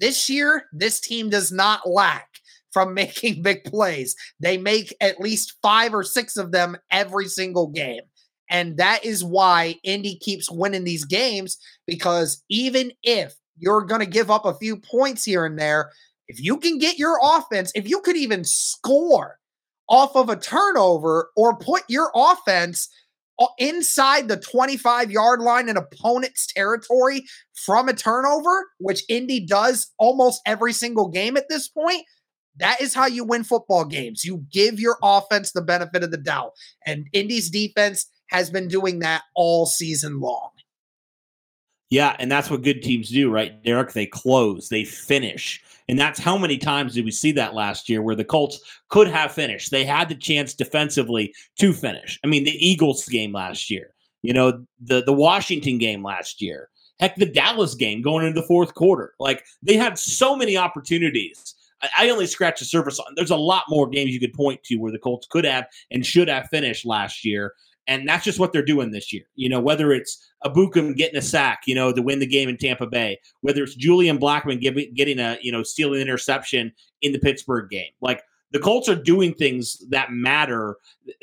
This 0.00 0.28
year, 0.28 0.64
this 0.72 1.00
team 1.00 1.30
does 1.30 1.50
not 1.50 1.88
lack 1.88 2.28
from 2.72 2.94
making 2.94 3.42
big 3.42 3.64
plays. 3.64 4.14
They 4.40 4.58
make 4.58 4.94
at 5.00 5.20
least 5.20 5.54
5 5.62 5.94
or 5.94 6.02
6 6.02 6.36
of 6.36 6.52
them 6.52 6.76
every 6.90 7.28
single 7.28 7.68
game. 7.68 8.02
And 8.50 8.76
that 8.76 9.04
is 9.04 9.24
why 9.24 9.76
Indy 9.82 10.16
keeps 10.16 10.50
winning 10.50 10.84
these 10.84 11.06
games 11.06 11.56
because 11.86 12.42
even 12.50 12.92
if 13.02 13.34
you're 13.62 13.82
going 13.82 14.00
to 14.00 14.06
give 14.06 14.30
up 14.30 14.44
a 14.44 14.54
few 14.54 14.76
points 14.76 15.24
here 15.24 15.46
and 15.46 15.58
there, 15.58 15.90
if 16.28 16.40
you 16.40 16.58
can 16.58 16.78
get 16.78 16.98
your 16.98 17.18
offense, 17.22 17.72
if 17.74 17.88
you 17.88 18.00
could 18.00 18.16
even 18.16 18.44
score 18.44 19.38
off 19.88 20.16
of 20.16 20.28
a 20.28 20.36
turnover 20.36 21.30
or 21.36 21.56
put 21.56 21.82
your 21.88 22.10
offense 22.14 22.88
uh, 23.38 23.46
inside 23.58 24.28
the 24.28 24.36
25 24.36 25.10
yard 25.10 25.40
line 25.40 25.68
in 25.68 25.76
opponent's 25.76 26.46
territory 26.46 27.24
from 27.54 27.88
a 27.88 27.92
turnover, 27.92 28.68
which 28.78 29.04
Indy 29.08 29.40
does 29.40 29.92
almost 29.98 30.40
every 30.46 30.72
single 30.72 31.08
game 31.08 31.36
at 31.36 31.48
this 31.48 31.68
point. 31.68 32.04
That 32.56 32.80
is 32.80 32.94
how 32.94 33.06
you 33.06 33.24
win 33.24 33.44
football 33.44 33.84
games. 33.84 34.24
You 34.24 34.44
give 34.52 34.78
your 34.78 34.98
offense 35.02 35.52
the 35.52 35.62
benefit 35.62 36.02
of 36.02 36.10
the 36.10 36.18
doubt. 36.18 36.52
And 36.86 37.06
Indy's 37.12 37.50
defense 37.50 38.06
has 38.28 38.50
been 38.50 38.68
doing 38.68 39.00
that 39.00 39.22
all 39.34 39.66
season 39.66 40.20
long. 40.20 40.50
Yeah, 41.92 42.16
and 42.18 42.32
that's 42.32 42.48
what 42.48 42.62
good 42.62 42.80
teams 42.80 43.10
do, 43.10 43.30
right, 43.30 43.62
Derek? 43.62 43.92
They 43.92 44.06
close, 44.06 44.70
they 44.70 44.82
finish. 44.82 45.62
And 45.90 45.98
that's 45.98 46.18
how 46.18 46.38
many 46.38 46.56
times 46.56 46.94
did 46.94 47.04
we 47.04 47.10
see 47.10 47.32
that 47.32 47.52
last 47.52 47.86
year 47.86 48.00
where 48.00 48.14
the 48.14 48.24
Colts 48.24 48.60
could 48.88 49.08
have 49.08 49.30
finished? 49.30 49.70
They 49.70 49.84
had 49.84 50.08
the 50.08 50.14
chance 50.14 50.54
defensively 50.54 51.34
to 51.58 51.74
finish. 51.74 52.18
I 52.24 52.28
mean, 52.28 52.44
the 52.44 52.66
Eagles 52.66 53.06
game 53.06 53.32
last 53.32 53.68
year, 53.68 53.92
you 54.22 54.32
know, 54.32 54.64
the 54.80 55.04
the 55.04 55.12
Washington 55.12 55.76
game 55.76 56.02
last 56.02 56.40
year, 56.40 56.70
heck, 56.98 57.16
the 57.16 57.26
Dallas 57.26 57.74
game 57.74 58.00
going 58.00 58.26
into 58.26 58.40
the 58.40 58.46
fourth 58.46 58.72
quarter. 58.72 59.12
Like 59.20 59.44
they 59.62 59.76
had 59.76 59.98
so 59.98 60.34
many 60.34 60.56
opportunities 60.56 61.54
I, 61.82 61.88
I 61.98 62.10
only 62.10 62.26
scratched 62.26 62.60
the 62.60 62.64
surface 62.64 62.98
on. 62.98 63.12
There's 63.16 63.30
a 63.30 63.36
lot 63.36 63.64
more 63.68 63.88
games 63.88 64.12
you 64.12 64.20
could 64.20 64.32
point 64.32 64.62
to 64.64 64.76
where 64.76 64.92
the 64.92 64.98
Colts 64.98 65.26
could 65.30 65.44
have 65.44 65.66
and 65.90 66.06
should 66.06 66.28
have 66.28 66.48
finished 66.48 66.86
last 66.86 67.24
year. 67.24 67.54
And 67.86 68.08
that's 68.08 68.24
just 68.24 68.38
what 68.38 68.52
they're 68.52 68.64
doing 68.64 68.90
this 68.90 69.12
year. 69.12 69.24
You 69.34 69.48
know, 69.48 69.60
whether 69.60 69.92
it's 69.92 70.32
Ebukam 70.44 70.96
getting 70.96 71.16
a 71.16 71.22
sack, 71.22 71.62
you 71.66 71.74
know, 71.74 71.92
to 71.92 72.02
win 72.02 72.20
the 72.20 72.26
game 72.26 72.48
in 72.48 72.56
Tampa 72.56 72.86
Bay, 72.86 73.18
whether 73.40 73.62
it's 73.62 73.74
Julian 73.74 74.18
Blackmon 74.18 74.60
giving, 74.60 74.92
getting 74.94 75.18
a, 75.18 75.38
you 75.42 75.50
know, 75.50 75.62
stealing 75.62 76.00
interception 76.00 76.72
in 77.00 77.12
the 77.12 77.18
Pittsburgh 77.18 77.68
game. 77.70 77.90
Like 78.00 78.22
the 78.52 78.60
Colts 78.60 78.88
are 78.88 78.94
doing 78.94 79.34
things 79.34 79.82
that 79.88 80.12
matter 80.12 80.76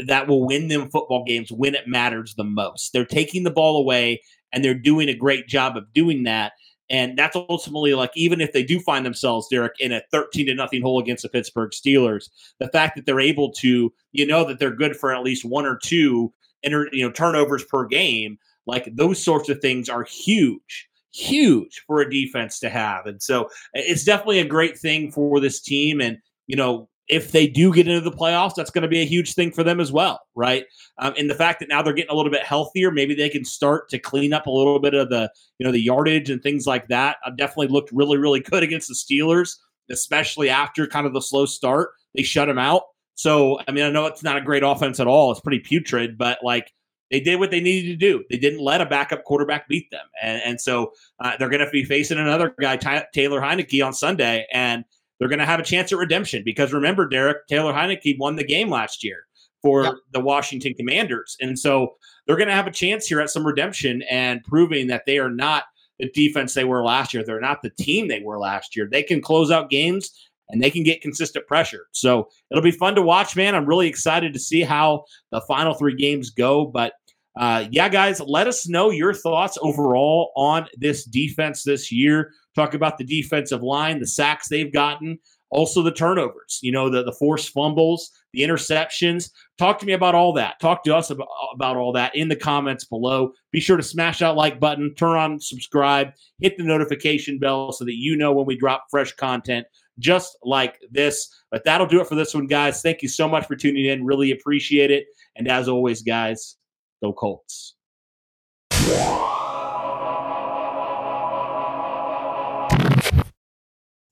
that 0.06 0.28
will 0.28 0.46
win 0.46 0.68
them 0.68 0.90
football 0.90 1.24
games 1.24 1.52
when 1.52 1.76
it 1.76 1.88
matters 1.88 2.36
the 2.36 2.44
most. 2.44 2.92
They're 2.92 3.06
taking 3.06 3.44
the 3.44 3.52
ball 3.52 3.78
away 3.78 4.22
and 4.52 4.64
they're 4.64 4.74
doing 4.74 5.10
a 5.10 5.16
great 5.16 5.48
job 5.48 5.78
of 5.78 5.94
doing 5.94 6.24
that. 6.24 6.54
And 6.90 7.16
that's 7.16 7.36
ultimately 7.36 7.94
like 7.94 8.12
even 8.16 8.42
if 8.42 8.52
they 8.52 8.64
do 8.64 8.80
find 8.80 9.06
themselves, 9.06 9.48
Derek, 9.48 9.74
in 9.80 9.92
a 9.92 10.02
13 10.12 10.48
to 10.48 10.56
nothing 10.56 10.82
hole 10.82 11.00
against 11.00 11.22
the 11.22 11.30
Pittsburgh 11.30 11.70
Steelers, 11.70 12.30
the 12.60 12.68
fact 12.70 12.96
that 12.96 13.06
they're 13.06 13.20
able 13.20 13.52
to, 13.54 13.94
you 14.12 14.26
know, 14.26 14.44
that 14.46 14.58
they're 14.58 14.76
good 14.76 14.98
for 14.98 15.14
at 15.14 15.24
least 15.24 15.46
one 15.46 15.68
or 15.68 15.78
two 15.78 16.34
inter, 16.64 16.88
you 16.92 17.06
know, 17.06 17.12
turnovers 17.12 17.64
per 17.64 17.86
game, 17.86 18.38
like 18.66 18.90
those 18.96 19.24
sorts 19.24 19.50
of 19.50 19.60
things 19.60 19.90
are 19.90 20.04
huge 20.04 20.90
huge 21.12 21.84
for 21.88 22.02
a 22.02 22.10
defense 22.10 22.60
to 22.60 22.70
have. 22.70 23.06
And 23.06 23.22
so 23.22 23.50
it's 23.74 24.04
definitely 24.04 24.40
a 24.40 24.46
great 24.46 24.78
thing 24.78 25.12
for 25.12 25.40
this 25.40 25.62
team. 25.62 26.02
And, 26.02 26.18
you 26.48 26.56
know, 26.56 26.90
if 27.08 27.32
they 27.32 27.48
do 27.48 27.74
get 27.74 27.88
into 27.88 28.08
the 28.08 28.16
playoffs, 28.16 28.54
that's 28.56 28.70
going 28.70 28.84
to 28.84 28.88
be 28.88 29.02
a 29.02 29.06
huge 29.06 29.34
thing 29.34 29.52
for 29.52 29.64
them 29.64 29.80
as 29.80 29.92
well, 29.92 30.22
right? 30.36 30.66
Um, 31.00 31.14
and 31.18 31.28
the 31.28 31.36
fact 31.36 31.60
that 31.60 31.70
now 31.70 31.82
they're 31.82 31.94
getting 31.94 32.12
a 32.12 32.16
little 32.16 32.32
bit 32.32 32.44
healthier, 32.44 32.92
maybe 32.92 33.16
they 33.16 33.30
can 33.30 33.44
start 33.44 33.90
to 33.90 33.98
clean 33.98 34.32
up 34.32 34.46
a 34.46 34.52
little 34.52 34.80
bit 34.80 34.94
of 34.94 35.10
the, 35.10 35.32
you 35.58 35.66
know, 35.66 35.72
the 35.72 35.82
yardage 35.82 36.30
and 36.30 36.42
things 36.44 36.68
like 36.68 36.88
that. 36.90 37.18
I 37.26 37.32
definitely 37.32 37.70
looked 37.70 37.92
really, 37.92 38.18
really 38.18 38.42
good 38.42 38.62
against 38.62 38.90
the 38.90 38.94
Steelers, 38.94 39.56
especially 39.90 40.50
after 40.50 40.86
kind 40.86 41.08
of 41.08 41.14
the 41.14 41.22
slow 41.22 41.48
start. 41.48 41.90
They 42.16 42.22
shut 42.22 42.48
them 42.48 42.60
out. 42.60 42.84
So, 43.20 43.60
I 43.68 43.74
mean, 43.74 43.84
I 43.84 43.90
know 43.90 44.06
it's 44.06 44.24
not 44.24 44.38
a 44.38 44.42
great 44.42 44.64
offense 44.64 44.98
at 44.98 45.06
all. 45.06 45.30
It's 45.30 45.42
pretty 45.42 45.60
putrid, 45.60 46.18
but 46.18 46.40
like 46.42 46.72
they 47.12 47.20
did 47.20 47.38
what 47.38 47.52
they 47.52 47.60
needed 47.60 47.90
to 47.90 47.98
do. 47.98 48.24
They 48.30 48.38
didn't 48.38 48.62
let 48.62 48.80
a 48.80 48.86
backup 48.86 49.26
quarterback 49.26 49.68
beat 49.68 49.92
them, 49.92 50.06
and, 50.24 50.42
and 50.42 50.62
so 50.62 50.94
uh, 51.20 51.36
they're 51.38 51.50
going 51.50 51.66
to 51.66 51.70
be 51.70 51.84
facing 51.84 52.18
another 52.18 52.56
guy, 52.62 52.78
Ty- 52.78 53.08
Taylor 53.14 53.42
Heinicke, 53.42 53.86
on 53.86 53.92
Sunday, 53.92 54.46
and 54.54 54.86
they're 55.20 55.28
going 55.28 55.40
to 55.40 55.46
have 55.46 55.60
a 55.60 55.64
chance 55.64 55.92
at 55.92 55.98
redemption 55.98 56.44
because 56.46 56.72
remember, 56.72 57.10
Derek 57.10 57.46
Taylor 57.50 57.74
Heinicke 57.74 58.18
won 58.18 58.38
the 58.38 58.46
game 58.46 58.70
last 58.70 59.04
year 59.04 59.18
for 59.62 59.84
yep. 59.84 59.96
the 60.14 60.22
Washington 60.22 60.74
Commanders, 60.74 61.36
and 61.42 61.60
so 61.60 61.96
they're 62.26 62.38
going 62.38 62.48
to 62.48 62.56
have 62.56 62.68
a 62.68 62.72
chance 62.72 63.06
here 63.06 63.20
at 63.20 63.30
some 63.30 63.46
redemption 63.46 64.02
and 64.10 64.42
proving 64.46 64.88
that 64.88 65.04
they 65.06 65.20
are 65.20 65.30
not 65.30 65.66
the 66.00 66.10
defense 66.12 66.54
they 66.54 66.64
were 66.64 66.86
last 66.86 67.14
year. 67.14 67.26
They're 67.26 67.42
not 67.42 67.64
the 67.64 67.72
team 67.72 68.08
they 68.08 68.22
were 68.24 68.40
last 68.40 68.78
year. 68.78 68.88
They 68.90 69.04
can 69.04 69.22
close 69.22 69.52
out 69.52 69.70
games 69.70 70.10
and 70.50 70.62
they 70.62 70.72
can 70.72 70.84
get 70.84 71.02
consistent 71.02 71.48
pressure. 71.48 71.88
So 71.92 72.30
it'll 72.52 72.64
be 72.64 72.72
fun 72.72 72.96
to 72.96 73.02
watch, 73.02 73.36
man. 73.36 73.56
I'm 73.56 73.66
really 73.66 73.88
excited 73.88 74.34
to 74.34 74.40
see 74.40 74.62
how 74.62 75.06
the 75.32 75.42
final 75.42 75.74
three 75.74 75.96
games 75.96 76.30
go. 76.30 76.66
But 76.66 76.94
uh, 77.40 77.66
yeah, 77.72 77.88
guys, 77.90 78.20
let 78.20 78.48
us 78.48 78.68
know 78.68 78.90
your 78.90 79.14
thoughts 79.14 79.58
overall 79.62 80.32
on 80.36 80.68
this 80.78 81.06
defense 81.06 81.64
this 81.64 81.92
year. 81.92 82.32
Talk 82.56 82.74
about 82.74 82.98
the 82.98 83.06
defensive 83.06 83.62
line, 83.62 84.00
the 84.00 84.08
sacks 84.08 84.50
they've 84.50 84.74
gotten, 84.74 85.20
also 85.52 85.82
the 85.82 85.92
turnovers, 85.92 86.60
you 86.62 86.72
know, 86.72 86.90
the, 86.90 87.04
the 87.04 87.14
forced 87.14 87.54
fumbles, 87.54 88.12
the 88.34 88.42
interceptions. 88.42 89.32
Talk 89.58 89.80
to 89.80 89.86
me 89.86 89.94
about 89.94 90.16
all 90.16 90.34
that. 90.34 90.60
Talk 90.60 90.84
to 90.84 90.96
us 90.96 91.10
about, 91.10 91.28
about 91.54 91.78
all 91.78 91.94
that 91.94 92.16
in 92.16 92.28
the 92.28 92.36
comments 92.36 92.84
below. 92.84 93.32
Be 93.52 93.60
sure 93.60 93.78
to 93.78 93.84
smash 93.84 94.20
that 94.20 94.36
like 94.36 94.60
button, 94.60 94.94
turn 94.96 95.18
on 95.18 95.40
subscribe, 95.40 96.10
hit 96.40 96.58
the 96.58 96.64
notification 96.64 97.40
bell 97.40 97.72
so 97.72 97.86
that 97.86 97.96
you 97.96 98.16
know 98.16 98.34
when 98.34 98.46
we 98.46 98.58
drop 98.58 98.86
fresh 98.92 99.14
content 99.14 99.66
just 100.00 100.38
like 100.44 100.80
this. 100.92 101.30
But 101.52 101.64
that'll 101.66 101.88
do 101.88 102.02
it 102.02 102.08
for 102.08 102.16
this 102.16 102.34
one, 102.34 102.48
guys. 102.48 102.82
Thank 102.82 103.02
you 103.02 103.10
so 103.10 103.28
much 103.28 103.46
for 103.46 103.56
tuning 103.56 103.86
in. 103.86 104.06
Really 104.06 104.32
appreciate 104.32 104.92
it. 104.92 105.06
And 105.36 105.48
as 105.48 105.68
always, 105.68 106.02
guys, 106.02 106.56
go 107.04 107.14
Colts. 107.14 107.76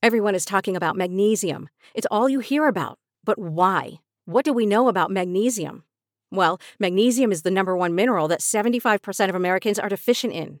Everyone 0.00 0.34
is 0.34 0.44
talking 0.44 0.76
about 0.76 0.96
magnesium. 0.96 1.68
It's 1.94 2.06
all 2.10 2.28
you 2.28 2.40
hear 2.40 2.68
about. 2.68 2.98
But 3.24 3.38
why? 3.38 4.00
What 4.26 4.44
do 4.44 4.52
we 4.52 4.64
know 4.64 4.88
about 4.88 5.10
magnesium? 5.10 5.84
Well, 6.30 6.60
magnesium 6.78 7.32
is 7.32 7.42
the 7.42 7.50
number 7.50 7.76
one 7.76 7.94
mineral 7.94 8.28
that 8.28 8.40
75% 8.40 9.28
of 9.28 9.34
Americans 9.34 9.78
are 9.78 9.88
deficient 9.88 10.32
in. 10.32 10.60